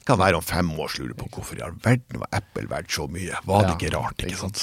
[0.01, 2.31] Det kan være om fem år så lurer du på hvorfor i all verden var
[2.41, 3.37] Apple verdt så mye.
[3.47, 4.17] Var det Ja, ikke rart?
[4.25, 4.63] ikke ikke sant?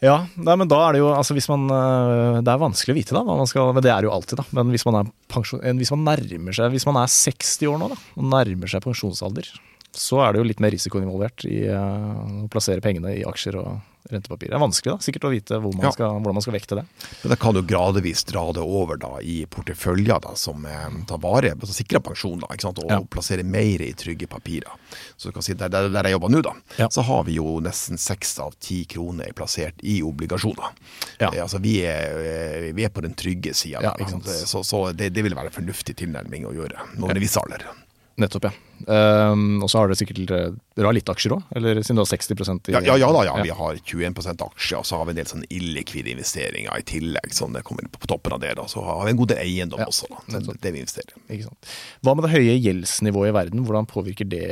[0.00, 2.96] Ja, nei, men da er det jo altså hvis man øh, Det er vanskelig å
[2.96, 3.20] vite, da.
[3.28, 4.46] Man skal, men det er jo alltid, da.
[4.56, 7.76] Men hvis man, er pensjon, eh, hvis man nærmer seg Hvis man er 60 år
[7.82, 9.50] nå, da, og nærmer seg pensjonsalder,
[9.92, 13.60] så er det jo litt mer risiko involvert i øh, å plassere pengene i aksjer
[13.60, 13.76] og
[14.12, 14.48] rentepapir.
[14.50, 15.90] Det er vanskelig da, sikkert å vite hvor man Ja.
[15.94, 16.84] skal, hvordan man skal vekte det.
[17.22, 21.18] Men da kan du gradvis dra det over da i porteføljer da, som eh, tar
[21.18, 23.00] vare på sikrer pensjon, da, og Ja.
[23.00, 24.70] plassere mer i trygge papirer.
[25.16, 26.88] Så du kan si, Der, der, der jeg jobber nå, da, Ja.
[26.88, 30.70] så har vi jo nesten seks av ti kroner er plassert i obligasjoner.
[31.20, 31.30] Ja.
[31.32, 33.94] Eh, altså, vi er, eh, vi er på den trygge sida.
[34.46, 37.64] Så så det, det vil være en fornuftig tilnærming å gjøre når en viss alder.
[38.18, 38.50] Nettopp, ja.
[38.88, 42.00] Ehm, og så har dere sikkert øh, Dere har litt aksjer òg, eller siden du
[42.00, 42.30] har 60
[42.70, 43.34] i Ja, ja, ja da, ja.
[43.44, 47.34] Vi har 21% aksjer, og så har vi en del sånn illikvide investeringer i tillegg.
[47.36, 48.54] sånn det kommer på toppen av det.
[48.56, 50.08] da, Så har vi en god del eiendom også.
[50.08, 51.42] da, det, det vi investerer i.
[52.00, 54.46] Hva med det høye gjeldsnivået i verden, hvordan påvirker det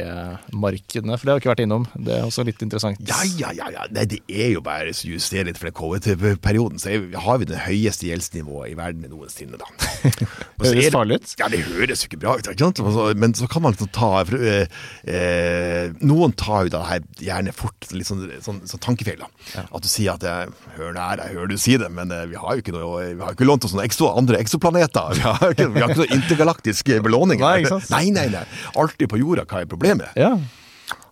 [0.53, 1.17] markedene?
[1.17, 3.01] For det har vi ikke vært innom, det er også litt interessant.
[3.09, 3.71] Ja, ja, ja.
[3.73, 3.87] ja.
[3.95, 6.79] Nei, det er jo bare å justere litt for den COVID-perioden.
[6.83, 6.93] Så
[7.25, 9.71] har vi det høyeste gjeldsnivået i verden noensinne, da.
[10.59, 11.35] Høres det- farlig ut.
[11.41, 12.81] Ja, det høres jo ikke bra ut, ikke sant?
[12.85, 14.67] Og så- Men så kan man liksom ta for, eh,
[15.07, 19.23] eh, Noen tar jo det her gjerne fort, litt sånn, sånn, sånn tankefeil.
[19.55, 19.65] Ja.
[19.69, 22.27] At du sier at jeg hører det her, jeg hører du si det, men eh,
[22.31, 25.15] vi har jo ikke noe Vi har ikke lånt oss noen ekstra, andre eksoplaneter.
[25.19, 27.41] Vi har ikke, vi har ikke noen intergalaktisk belåning.
[27.43, 27.63] Nei.
[27.91, 28.45] Nei, nei, nei.
[28.79, 30.15] Alltid på jorda, hva er problemet?
[30.19, 30.37] Ja,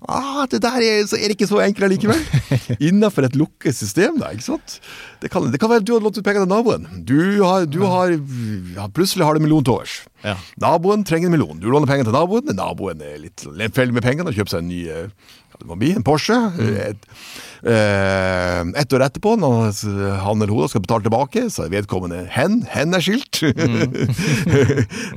[0.04, 2.20] Ah, det der er, så er det ikke så enkelt likevel.
[2.88, 4.28] Innenfor et lukket system, da.
[4.34, 4.76] ikke sant?
[5.22, 6.84] Det kan, det kan være at du har lånt ut penger til naboen.
[7.08, 9.96] Du har, du har ja, Plutselig har du en million til overs.
[10.26, 10.36] Ja.
[10.60, 11.58] Naboen trenger en million.
[11.62, 12.52] Du låner penger til naboen.
[12.56, 15.92] Naboen er litt lemfeldig med pengene og kjøper seg en ny eh, det må bli,
[15.96, 16.36] en Porsche.
[16.86, 17.06] Et,
[17.66, 19.72] eh, ett år etterpå, når
[20.22, 22.60] han eller hun skal betale tilbake, så er vedkommende hen.
[22.72, 23.42] Hen er skilt.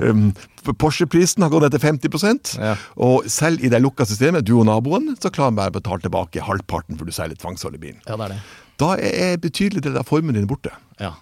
[0.00, 0.32] Mm.
[0.80, 2.74] Porsche-prisen har gått ned til 50 Ja.
[2.96, 6.04] og selv i det lukka systemet, du og naboen, så klarer han bare å betale
[6.04, 8.00] tilbake halvparten for du selger tvangsholdig bilen.
[8.06, 8.40] ja det er det.
[8.80, 10.70] Da er betydelig del av formuen din borte.
[11.00, 11.14] Ja.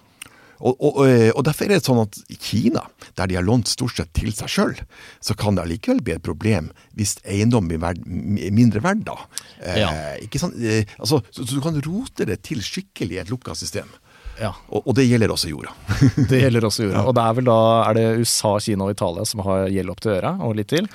[0.59, 2.83] Og, og, og, og derfor er det sånn at i Kina,
[3.15, 4.75] der de har lånt stort sett til seg sjøl,
[5.23, 9.15] så kan det allikevel bli et problem hvis eiendom blir verd, mindre verd da.
[9.63, 10.59] Eh, ikke sant?
[10.59, 13.87] Eh, altså, så, så du kan rote det til skikkelig i et lukka system.
[14.41, 14.51] ja.
[14.67, 15.71] Og, og det gjelder også jorda.
[16.31, 17.05] Det gjelder også jorda.
[17.07, 20.03] Og det er vel da er det USA, Kina og Italia som har gjeld opp
[20.03, 20.91] til øra, og litt til.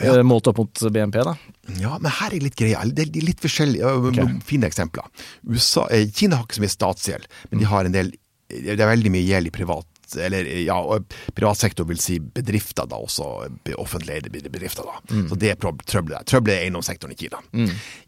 [0.00, 0.16] Ja.
[0.16, 1.34] Eh, Målt opp mot BNP, da.
[1.78, 2.80] Ja, men her er litt greia.
[2.86, 4.30] Det er litt forskjellige okay.
[4.46, 5.06] fine eksempler.
[5.46, 8.14] USA, eh, Kina har ikke så mye statsgjeld, men de har en del
[8.52, 10.98] Det er veldig mye gjeld i privat eller ja,
[11.34, 14.84] privat sektor vil si bedrifter, da også offentlige offentlig eide bedrifter.
[14.84, 15.20] da.
[15.30, 16.26] Så det er trøbbelet der.
[16.28, 17.40] Trøbbelet er eiendomssektoren i Kina.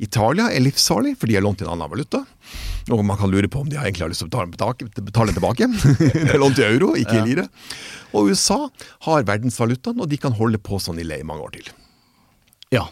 [0.04, 2.24] Italia er livsfarlig, for de har lånt en annen valuta.
[2.92, 5.70] Og man kan lure på om de egentlig har lyst til å betale, betale tilbake.
[6.28, 7.48] de lånt i euro, ikke i lire.
[8.12, 8.60] Og USA
[9.08, 11.72] har verdensvalutaen, og de kan holde på sånn i mange år til.
[12.74, 12.88] Ja,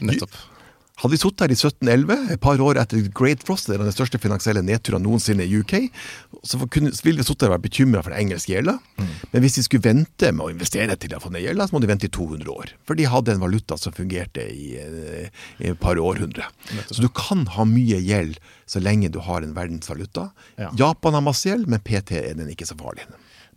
[0.00, 0.34] nettopp.
[1.00, 3.94] Hadde vi sittet her i 1711, et par år etter Great Frost, det er den
[3.94, 5.88] største finansielle nedturen noensinne i UK,
[6.44, 8.76] så ville vi sittet her og vært bekymra for den engelske gjelda.
[9.32, 11.76] Men hvis de skulle vente med å investere til de har fått ned gjelda, så
[11.76, 12.74] må de vente i 200 år.
[12.84, 15.32] For de hadde en valuta som fungerte i, eh,
[15.64, 16.50] i et par århundre.
[16.90, 18.36] Så du kan ha mye gjeld
[18.68, 20.30] så lenge du har en verdensvaluta.
[20.60, 20.68] Ja.
[20.76, 23.08] Japan har masse gjeld, men PT er den ikke så farlig.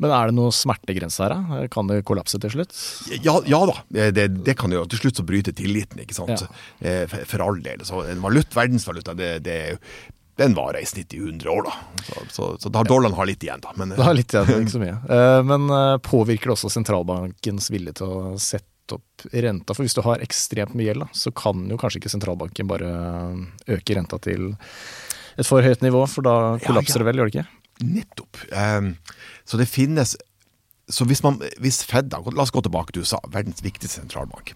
[0.02, 1.60] Men er det noe smertegrense her, da?
[1.74, 2.74] Kan det kollapse til slutt?
[3.22, 3.76] Ja, ja da,
[4.16, 6.34] det, det kan jo til slutt så bryte tilliten, ikke sant.
[6.34, 6.50] Ja.
[6.82, 7.86] Eh, For, for all del.
[7.86, 11.68] Så en valut, verdensvaluta, det, det, er jo- den varer i snitt i 100 år,
[11.70, 12.04] da.
[12.08, 13.74] Så, så, så da har dollaren har litt igjen, da.
[13.78, 14.98] Men, Det har litt igjen, ikke så mye.
[15.18, 19.76] Eh, Men eh, påvirker det også sentralbankens vilje til å sette opp renta?
[19.78, 22.90] For hvis du har ekstremt mye gjeld, da, så kan jo kanskje ikke sentralbanken bare
[23.78, 24.56] øke renta til
[25.38, 27.04] et for høyt nivå, for da kollapser ja.
[27.04, 27.50] det vel, gjør det ikke?
[27.84, 28.40] Nettopp.
[28.52, 28.94] Um,
[29.46, 30.16] så det finnes
[30.92, 34.52] Så hvis, man, hvis Fed, da, la oss gå tilbake til USA, verdens viktigste sentralbank.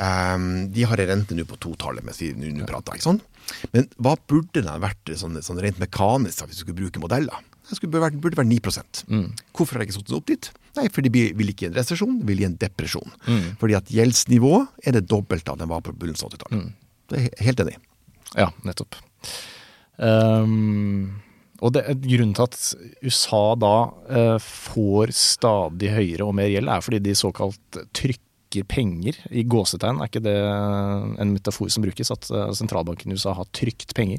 [0.00, 3.24] Um, de har en rente nå på totallet mens vi nå prater, ikke sant?
[3.74, 7.42] Men hva burde den vært sånn, sånn rent mekanisk, hvis vi skulle bruke modeller?
[7.70, 9.26] Den burde vært, burde vært 9 Mm.
[9.54, 10.50] Hvorfor har jeg ikke satt den opp dit?
[10.78, 13.14] Nei, for de vil ikke gi en resesjon, de vil gi en depresjon.
[13.26, 13.56] Mm.
[13.60, 16.62] Fordi at gjeldsnivået er det dobbelte av den var på begynnelsen av 80-tallet.
[16.62, 17.00] Mm.
[17.10, 17.74] Det er jeg helt enig.
[17.74, 17.82] i.
[18.38, 18.98] Ja, nettopp.
[20.00, 21.20] Ehm,
[21.60, 22.58] og det, grunnen til at
[23.04, 23.74] USA da
[24.08, 30.00] eh, får stadig høyere og mer gjeld, er fordi de såkalt trykker penger i gåsetegn.
[30.02, 30.36] Er ikke det
[31.20, 34.18] en metafor som brukes, at eh, sentralbanken i USA har trykt penger?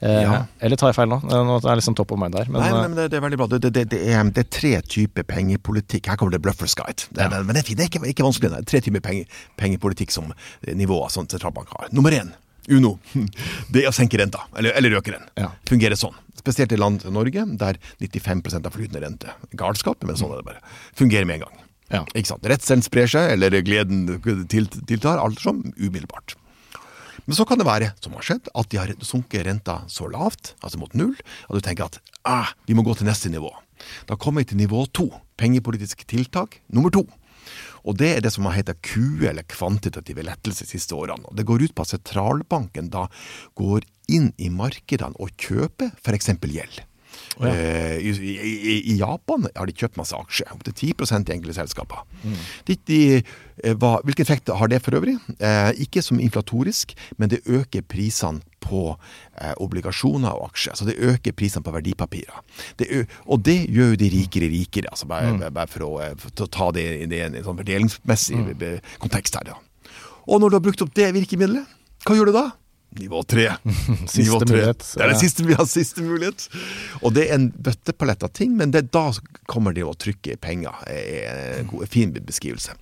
[0.00, 0.40] Eh, Ja.
[0.60, 1.16] Eller tar jeg feil nå?
[1.24, 2.48] Eh, Nå er jeg liksom topp om meg der.
[2.52, 3.46] Men, Nei, nei, men det, det er veldig bra.
[3.52, 6.10] Det, det, det, er, det er tre typer pengepolitikk.
[6.10, 7.06] Her kommer det Bluffers Guide.
[7.12, 7.42] Det, Ja.
[7.42, 8.50] men det er ikke, ikke vanskelig.
[8.58, 9.24] Er tre typer penge,
[9.56, 10.32] pengepolitikk som
[10.68, 11.88] nivåer som sentralbank har.
[11.96, 12.34] Nummer én,
[12.72, 12.96] Uno,
[13.72, 15.26] det er å senke renta, eller, eller øke den.
[15.38, 15.52] Ja.
[15.68, 16.16] Fungerer sånn.
[16.38, 20.76] Spesielt i land Norge, der 95% av flytende rente galskap, men sånn er det bare.
[20.98, 21.62] Fungerer med en gang.
[21.94, 22.02] Ja.
[22.14, 22.46] Ikke sant?
[22.50, 24.06] Redselen sprer seg, eller gleden
[24.50, 26.34] tiltar, alt som umiddelbart.
[27.26, 30.54] Men så kan det være, som har skjedd, at de har sunket renta så lavt,
[30.62, 31.14] altså mot null,
[31.48, 33.50] at du tenker at ah, vi må gå til neste nivå.
[34.06, 35.08] Da kommer vi til nivå to,
[35.38, 37.02] pengepolitisk tiltak nummer to.
[37.86, 41.22] Og det er det som har heter Q, eller kvantitative lettelser, de siste årene.
[41.30, 43.06] Og det går ut på at sentralbanken da
[43.58, 46.32] går inn i markedene og kjøper f.eks.
[46.42, 46.82] gjeld.
[47.40, 47.52] Ja.
[47.52, 52.04] Eh, I, i, I Japan har de kjøpt masse aksjer, opptil 10 i enkelte selskaper.
[52.66, 53.00] De, de,
[53.62, 55.16] eh, hva, hvilken effekt har det for øvrig?
[55.38, 58.82] Eh, ikke som inflatorisk, men det øker prisene på
[59.40, 60.76] eh, obligasjoner og aksjer.
[60.78, 62.42] Så det øker prisene på verdipapirer.
[62.80, 66.46] Det og det gjør jo de rikere rikere, altså bare, bare for, å, eh, for
[66.46, 68.66] å ta det i en, sånn fordelingsmessig mm.
[69.02, 69.52] kontekst her.
[69.52, 69.92] Da.
[70.26, 72.48] Og når du har brukt opp det virkemidlet, hva gjør du da?
[72.96, 73.48] Nivå tre.
[74.16, 74.48] Nivå tre.
[74.54, 74.84] mulighet.
[74.94, 76.46] Det er det siste, vi har siste mulighet.
[77.02, 79.10] Og det er en bøttepalett av ting, men det, da
[79.50, 80.72] kommer det å trykke penger.
[80.88, 82.72] er En god- fin beskrivelse.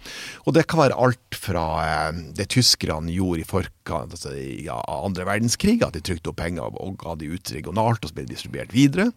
[0.46, 4.32] Og det kan være alt fra eh, det tyskerne gjorde i forkant altså
[4.64, 8.14] ja, andre verdenskrig, at de trykte opp penger og ga de ut regionalt, og så
[8.16, 9.10] ble de distribuert videre.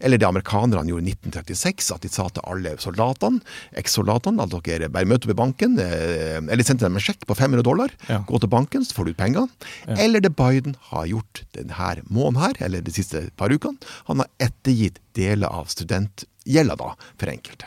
[0.00, 3.40] Eller det amerikanerne gjorde i 1936, at de sa til alle soldatene,
[3.78, 7.62] eks-soldatene, at dere bare møter i banken, eh, eller sendte dem en sjekk på 500
[7.62, 8.22] dollar, Ja.
[8.26, 9.48] gå til banken, så får du ut penger.
[9.86, 14.28] Eller det Biden har gjort denne måneden her, eller de siste par ukene, han har
[14.40, 17.66] ettergitt deler av studentgjelda da, for enkelte.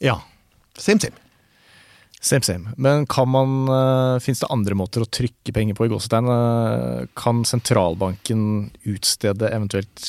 [0.00, 0.20] ja.
[0.78, 1.16] Same, same.
[2.20, 2.72] Same, same.
[2.76, 6.26] Men kan man, uh, finnes det andre måter å trykke penger på i gåsetegn?
[6.26, 8.40] Uh, kan sentralbanken
[8.90, 10.02] utstede, eventuelt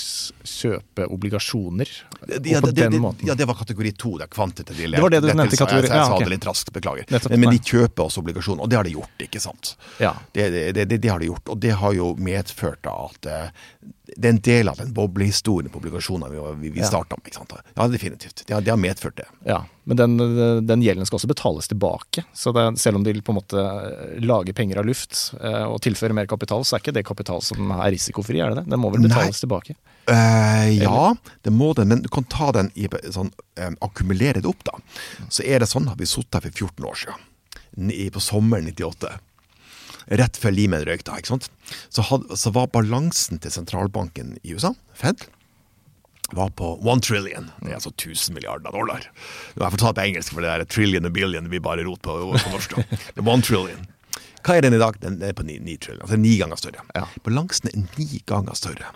[0.49, 1.91] kjøpe obligasjoner?
[2.26, 3.30] Ja, på det, den det, måten?
[3.30, 4.16] ja, det var kategori to.
[4.18, 6.34] Det er kvantitativ Det var det du nevnte i kategori- Jeg, jeg, ja, sa det
[6.34, 7.05] litt raskt, beklager.
[7.14, 9.76] Nettopp, men, men de kjøper også obligasjoner, og det har de gjort, ikke sant?
[10.01, 10.16] Ja.
[10.34, 13.68] Det, det, det, det har de gjort, og det har jo medført da at uh,
[14.18, 17.30] det er en del av den boblehistorien på obligasjoner vi, vi, vi starta med.
[17.30, 17.53] ikke sant?
[17.76, 18.43] Ja, definitivt.
[18.47, 19.30] Det har, det har medført det.
[19.45, 19.62] ja.
[19.89, 20.17] Men den,
[20.69, 22.21] den gjelden skal også betales tilbake.
[22.37, 23.63] Så det, selv om de på en måte
[24.21, 27.71] lager penger av luft eh, og tilfører mer kapital, så er ikke det kapital som
[27.73, 28.69] er risikofri, er det det?
[28.69, 29.73] Den må vel betales tilbake?
[30.09, 34.51] Eh, ja, det må det, men du kan ta den i sånn, eh, akkumulere det
[34.51, 34.77] opp, da.
[35.29, 37.25] Så er det sånn, at vi satt her for 14 år siden,
[38.13, 39.15] på sommeren 98.
[40.21, 41.49] Rett før Limen røyk, da, ikke sant.
[41.89, 45.25] Så, had, så var balansen til sentralbanken i USA, Fed,
[46.38, 47.51] var på one trillion.
[47.61, 49.05] Det er altså 1000 milliarder dollar.
[49.55, 51.86] Nå har jeg fortalt på engelsk, for det der trillion og billion vi blir bare
[51.88, 52.75] rot på, på norsk.
[52.89, 53.88] Det er one trillion.
[54.39, 54.97] Hva er den i dag?
[55.03, 56.05] Den er på ni, ni trillion.
[56.07, 56.84] Altså ni ganger større.
[56.95, 57.05] Ja.
[57.25, 58.93] Balansen er ni ganger større.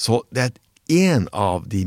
[0.00, 0.58] Så det er
[0.90, 1.84] en av de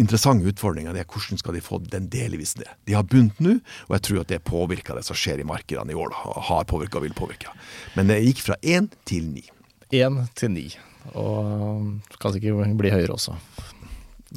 [0.00, 2.70] interessante utfordringene er hvordan skal de få den delvis ned.
[2.88, 3.58] De har begynt nå,
[3.88, 6.12] og jeg tror at det påvirker det som skjer i markedene i år.
[6.14, 6.40] Da.
[6.48, 7.52] Har påvirka og vil påvirke.
[7.98, 9.44] Men det gikk fra én til ni.
[9.92, 10.70] Én til ni.
[11.12, 13.36] Og kan sikkert bli høyere også.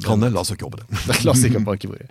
[0.04, 0.32] Kan det?
[0.34, 1.00] La oss ikke håpe det.
[1.26, 2.08] La oss ikke banke bordet.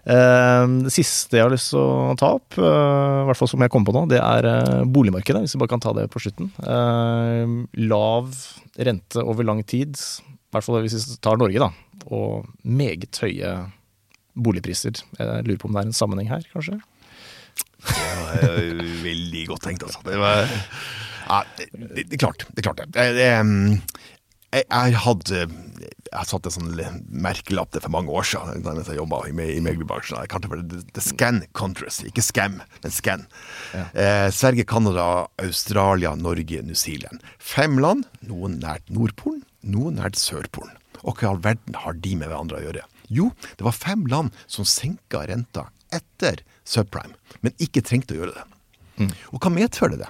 [0.00, 3.62] Uh, Det siste jeg har lyst til å ta opp, i i hvert fall som
[3.62, 5.44] jeg kom på nå, det er uh, boligmarkedet.
[5.44, 6.48] Hvis vi bare kan ta det på slutten.
[6.64, 7.52] Eh,
[7.90, 8.32] Lav
[8.80, 11.68] rente over lang tid, i hvert fall hvis vi tar Norge, da.
[12.08, 13.52] Og meget høye
[14.40, 15.02] boligpriser.
[15.18, 16.80] Jeg lurer på om det er en sammenheng her, kanskje?
[17.84, 20.02] Det var eh, veldig godt tenkt, altså.
[20.06, 20.48] Det var
[21.30, 22.46] ja, det, det, det er klart.
[22.56, 23.76] Det er det um,
[24.50, 25.44] jeg, jeg hadde
[26.10, 29.62] Jeg satte en sånn merkelapp det for mange år siden da jeg jobba i, i
[29.62, 30.18] meglerbransjen.
[30.18, 32.00] Jeg kalte det for the Scan Countries.
[32.08, 33.26] Ikke Scam, men Scan.
[33.70, 33.84] Ja.
[33.94, 37.22] Eh, Sverige, Canada, Australia, Norge, New Zealand.
[37.38, 38.08] Fem land.
[38.26, 40.74] Noen nært Nordpolen, noen nært Sørpolen.
[41.04, 42.86] Og hva i all verden har de med hverandre å gjøre?
[43.10, 48.34] Jo, det var fem land som senka renta etter subprime, men ikke trengte å gjøre
[48.36, 48.44] det.
[49.32, 50.08] Og hva medførte det?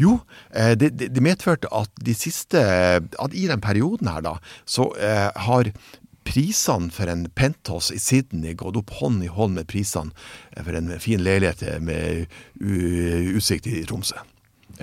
[0.00, 0.18] Jo,
[0.54, 4.36] eh, det, det, det medførte at de siste At i den perioden her, da,
[4.66, 5.70] så eh, har
[6.26, 10.12] prisene for en penthouse i Sydney gått opp hånd i hånd med prisene
[10.54, 12.28] for en fin leilighet med
[12.62, 14.20] utsikt i Tromsø.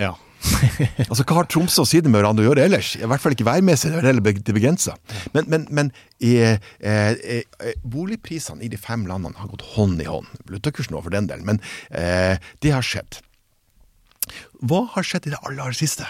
[0.00, 0.16] Ja.
[1.10, 2.94] Altså, Hva har Tromsø og Sydney med hverandre å gjøre ellers?
[2.96, 4.94] I hvert fall ikke værmessig, det er be- begrensa.
[5.34, 5.90] Men, men, men
[6.20, 10.28] eh, eh, eh, boligprisene i de fem landene har gått hånd i hånd.
[10.48, 11.42] Valutakursen òg, for den del.
[11.44, 13.20] Men eh, det har skjedd.
[14.60, 16.06] Hva har skjedd i det aller, siste?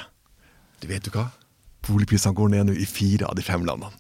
[0.81, 1.29] Du vet du hva?
[1.87, 3.93] Boligprisene går ned nå i fire av de fem landene.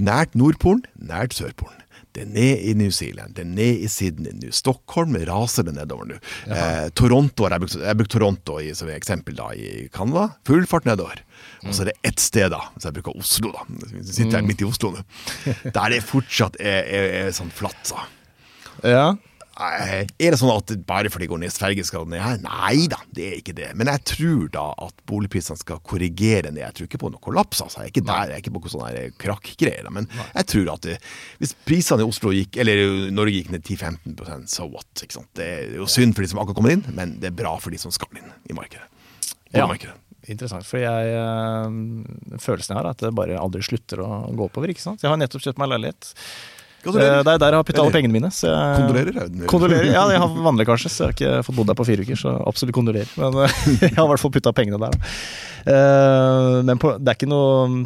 [0.00, 1.76] Nært Nordpolen, nært Sørpolen.
[2.10, 4.48] Det er ned i New Zealand, det er ned i Sydney nå.
[4.54, 6.16] Stockholm raser det nedover nå.
[6.50, 7.54] Eh, Toronto jeg
[7.86, 10.32] har brukt Toronto i, som eksempel da, i Canada.
[10.48, 11.22] Full fart nedover.
[11.62, 13.62] Og så er det ett sted, da, så jeg bruker Oslo, da.
[13.94, 15.04] Vi sitter jeg midt i Oslo nå.
[15.70, 18.02] Der det fortsatt er, er, er sånn flatt, så.
[18.82, 19.12] ja.
[19.60, 22.40] Er det sånn at bare fordi det går ned ferge skal det ned her?
[22.44, 23.70] Nei da, det er ikke det.
[23.78, 26.62] Men jeg tror da at boligprisene skal korrigere ned.
[26.62, 27.62] Jeg tror ikke på noe kollaps.
[27.64, 27.82] altså.
[27.82, 29.90] Jeg er ikke der, jeg er ikke på sånne krakkgreier.
[29.94, 30.98] Men jeg tror at det,
[31.42, 34.90] hvis prisene i Oslo gikk, eller Norge gikk ned 10-15 so what?
[35.02, 35.30] ikke sant?
[35.36, 37.74] Det er jo synd for de som akkurat kommer inn, men det er bra for
[37.74, 38.86] de som skal inn i markedet.
[39.50, 39.66] Ja.
[39.66, 39.96] markedet
[40.30, 44.46] Interessant, for jeg øh, følelsen jeg har er at det bare aldri slutter å gå
[44.46, 44.70] oppover.
[44.70, 45.02] ikke sant?
[45.02, 46.10] Jeg har nettopp kjøpt meg leilighet.
[46.86, 48.30] Eh, Det er der jeg har puttet alle pengene mine.
[48.32, 49.18] Så jeg, Kondolerer.
[49.20, 49.46] jeg.
[49.50, 49.90] Kondolerer.
[49.92, 52.16] Ja, jeg har vannlekkasje, så jeg har ikke fått bodd der på fire uker.
[52.22, 53.10] Så absolutt kondolerer.
[53.20, 54.98] Men øh, jeg har i hvert fall putta pengene der.
[55.68, 57.84] Eh, Men på, det er ikke noe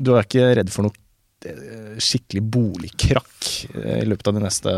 [0.00, 0.96] Du er ikke redd for noe
[1.44, 3.50] eh, skikkelig boligkrakk
[3.84, 4.72] eh, i løpet av de neste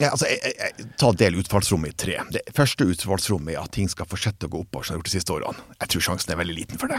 [0.00, 2.16] Ja, altså, jeg, jeg, jeg, ta del utfallsrommet i tre.
[2.32, 5.08] Det første utfallsrommet er at ting skal fortsette å gå oppover, som det har gjort
[5.12, 5.62] de siste årene.
[5.80, 6.98] Jeg tror sjansen er veldig liten for det.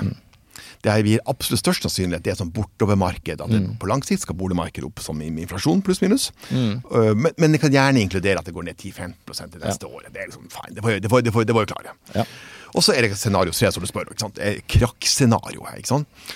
[0.86, 3.42] Det er gir absolutt størst sannsynlighet det er sånn bortovermarked.
[3.44, 6.30] At det, på lang sikt skal boligmarkedet opp som inflasjon, pluss minus.
[6.50, 6.84] Mm.
[7.18, 10.12] men, men det kan gjerne inkludere at det går ned 10-15% det neste året.
[10.14, 10.76] Det er liksom fine.
[10.78, 11.96] Det var, det det det var jo klare.
[12.16, 12.28] Ja.
[12.76, 14.12] Og så er det scenario tre, som du spør.
[14.12, 14.36] om.
[14.70, 16.36] Krakkscenario her, ikke sant.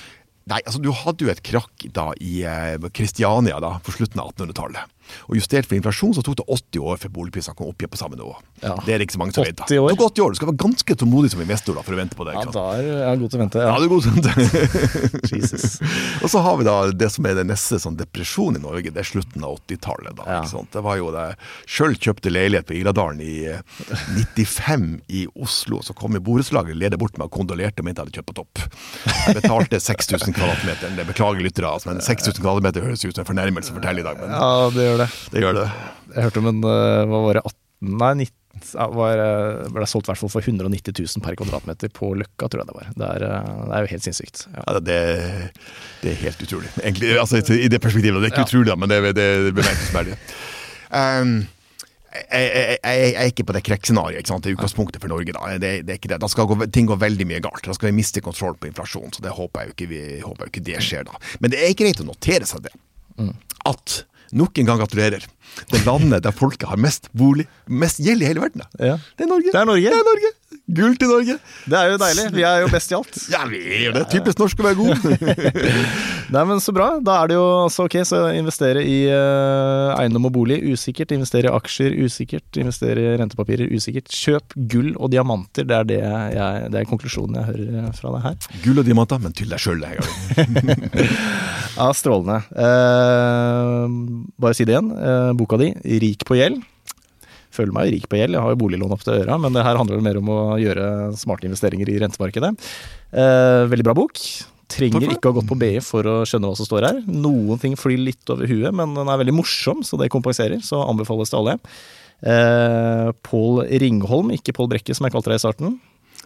[0.50, 2.42] Nei, altså Du hadde jo et krakk da i
[2.96, 4.98] Kristiania da, på slutten av 1800-tallet.
[5.30, 7.99] Og Justert for inflasjon så tok det 80 år før boligprisene kom opp igjen på
[8.01, 8.34] samme nivå.
[8.64, 8.76] Ja.
[8.86, 9.55] Det er ikke så mange som vet.
[9.57, 9.66] da.
[9.68, 9.89] 80 år?
[9.89, 10.30] Det tok 80 år.
[10.32, 12.36] Du skal være ganske tålmodig som investor da, for å vente på det.
[12.38, 13.59] Ja, da er jeg god til å vente.
[13.62, 13.80] Ja, Ja.
[13.80, 14.32] det er god til å vente.
[15.36, 15.80] Jesus.
[16.22, 19.01] og så har vi da det som er den neste sånn depresjon i Norge, det
[19.03, 20.16] er slutten av 80-tallet.
[20.18, 20.39] da, Ja.
[20.41, 20.72] ikke sant?
[20.72, 21.26] Det var jo det
[21.68, 23.62] Sjøl kjøpte leilighet på Iladalen i eh,
[24.36, 25.82] 95 i Oslo.
[25.86, 28.38] Så kom i borettslaget leder bort meg og kondolerte og mente jeg hadde kjøpt på
[28.41, 28.64] topp.
[29.28, 30.95] Jeg betalte 6000 kvadratmeter.
[30.97, 34.05] Det beklager lyttere, altså, men 6000 kvadratmeter høres ut som en fornærmelse å fortelle i
[34.07, 34.20] dag.
[34.22, 35.01] Men Ja, det gjør det.
[35.34, 35.68] Det gjør det.
[36.16, 37.43] Jeg hørte om en øh, Hva var det?
[37.47, 38.38] 18, nei, 19,
[38.93, 39.22] var,
[39.74, 42.76] ble solgt i hvert fall for 190 000 per kvadratmeter på Løkka, tror jeg det
[42.78, 42.89] var.
[42.99, 44.43] Det er, øh, det er jo helt sinnssykt.
[44.52, 44.66] Ja.
[44.68, 44.99] Ja, det,
[46.04, 46.70] det er helt utrolig.
[46.84, 48.20] Egentlig, altså, I det perspektivet.
[48.22, 48.49] Det er ikke Ja.
[48.52, 50.20] utrolig, men det, det er bemerkelsesverdig.
[50.91, 51.34] Um,
[52.12, 54.28] jeg, jeg, jeg, er ikke på det krekkscenarioet.
[54.28, 55.32] Det er utgangspunktet for Norge.
[55.32, 56.20] Da det, det er ikke det.
[56.20, 57.64] Da skal gå, ting gå veldig mye galt.
[57.64, 59.14] Da skal vi miste kontroll på inflasjonen.
[59.16, 61.08] Så det håper jeg jo ikke, vi, håper jo ikke det skjer.
[61.08, 61.16] da.
[61.39, 62.74] Men det er greit å notere seg det.
[63.70, 64.02] At
[64.32, 65.26] nok en gang gratulerer.
[65.72, 68.64] Det landet der folket har mest bolig, mest gjeld i hele verden.
[68.80, 68.97] Ja.
[69.18, 69.52] Det er Norge.
[69.52, 69.89] Det er Norge.
[69.89, 70.38] Det er Norge.
[70.72, 71.36] Gull til Norge.
[71.68, 72.26] Det er jo deilig.
[72.36, 73.18] Vi er jo best i alt.
[73.32, 74.06] Ja, vi er det.
[74.12, 75.06] Typisk norsk å være god.
[76.34, 76.93] Nei, men Så bra.
[77.04, 81.12] Da er det jo altså ok, så investere i uh, eiendom og bolig usikkert.
[81.16, 82.60] Investere i aksjer usikkert.
[82.62, 84.12] Investere i rentepapirer usikkert.
[84.16, 85.68] Kjøp gull og diamanter.
[85.68, 88.52] Det er, det jeg, det er konklusjonen jeg hører fra deg her.
[88.64, 89.84] Gull og diamanter, men til deg sjøl.
[91.72, 92.41] Ja, strålende.
[92.52, 93.88] Uh,
[94.41, 94.91] bare si det igjen.
[94.91, 96.62] Eh, boka di, 'Rik på gjeld'.
[97.52, 99.76] Føler meg rik på gjeld, jeg har jo boliglån opp til øra, men det her
[99.76, 100.86] handler vel mer om å gjøre
[101.20, 102.54] smarte investeringer i rentemarkedet.
[103.12, 104.22] Eh, veldig bra bok.
[104.72, 107.02] Trenger Takk ikke å ha gått på BI for å skjønne hva som står her.
[107.12, 110.64] Noen ting flyr litt over huet, men den er veldig morsom, så det kompenserer.
[110.64, 111.58] Så anbefales til alle.
[112.24, 115.80] Eh, Pål Ringholm, ikke Pål Brekke som jeg kalte deg i starten.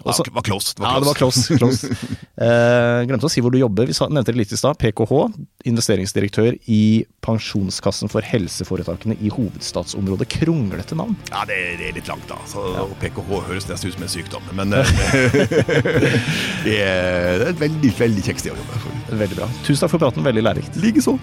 [0.03, 0.73] Også- det var close.
[0.75, 1.57] Det ja, det var close.
[1.57, 1.89] close.
[2.35, 3.87] Eh, glemte å si hvor du jobber.
[3.87, 4.75] Vi nevnte det litt i stad.
[4.75, 5.31] PKH,
[5.71, 10.27] investeringsdirektør i Pensjonskassen for helseforetakene i hovedstadsområdet.
[10.35, 11.15] Kronglete navn.
[11.31, 12.35] Ja, det, det er litt langt, da.
[12.51, 12.83] Så ja.
[12.99, 14.51] PKH høres nesten ut som en sykdom.
[14.59, 14.83] Men eh,
[16.67, 18.83] det, er, det er et veldig veldig kjekt sted å jobbe.
[18.83, 19.15] for.
[19.23, 19.47] Veldig bra.
[19.63, 20.81] Tusen takk for praten, veldig lærerikt.
[20.83, 21.15] Likeså.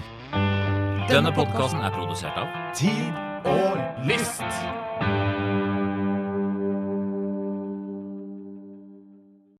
[1.13, 5.32] Denne podkasten er produsert av Tid og lyst.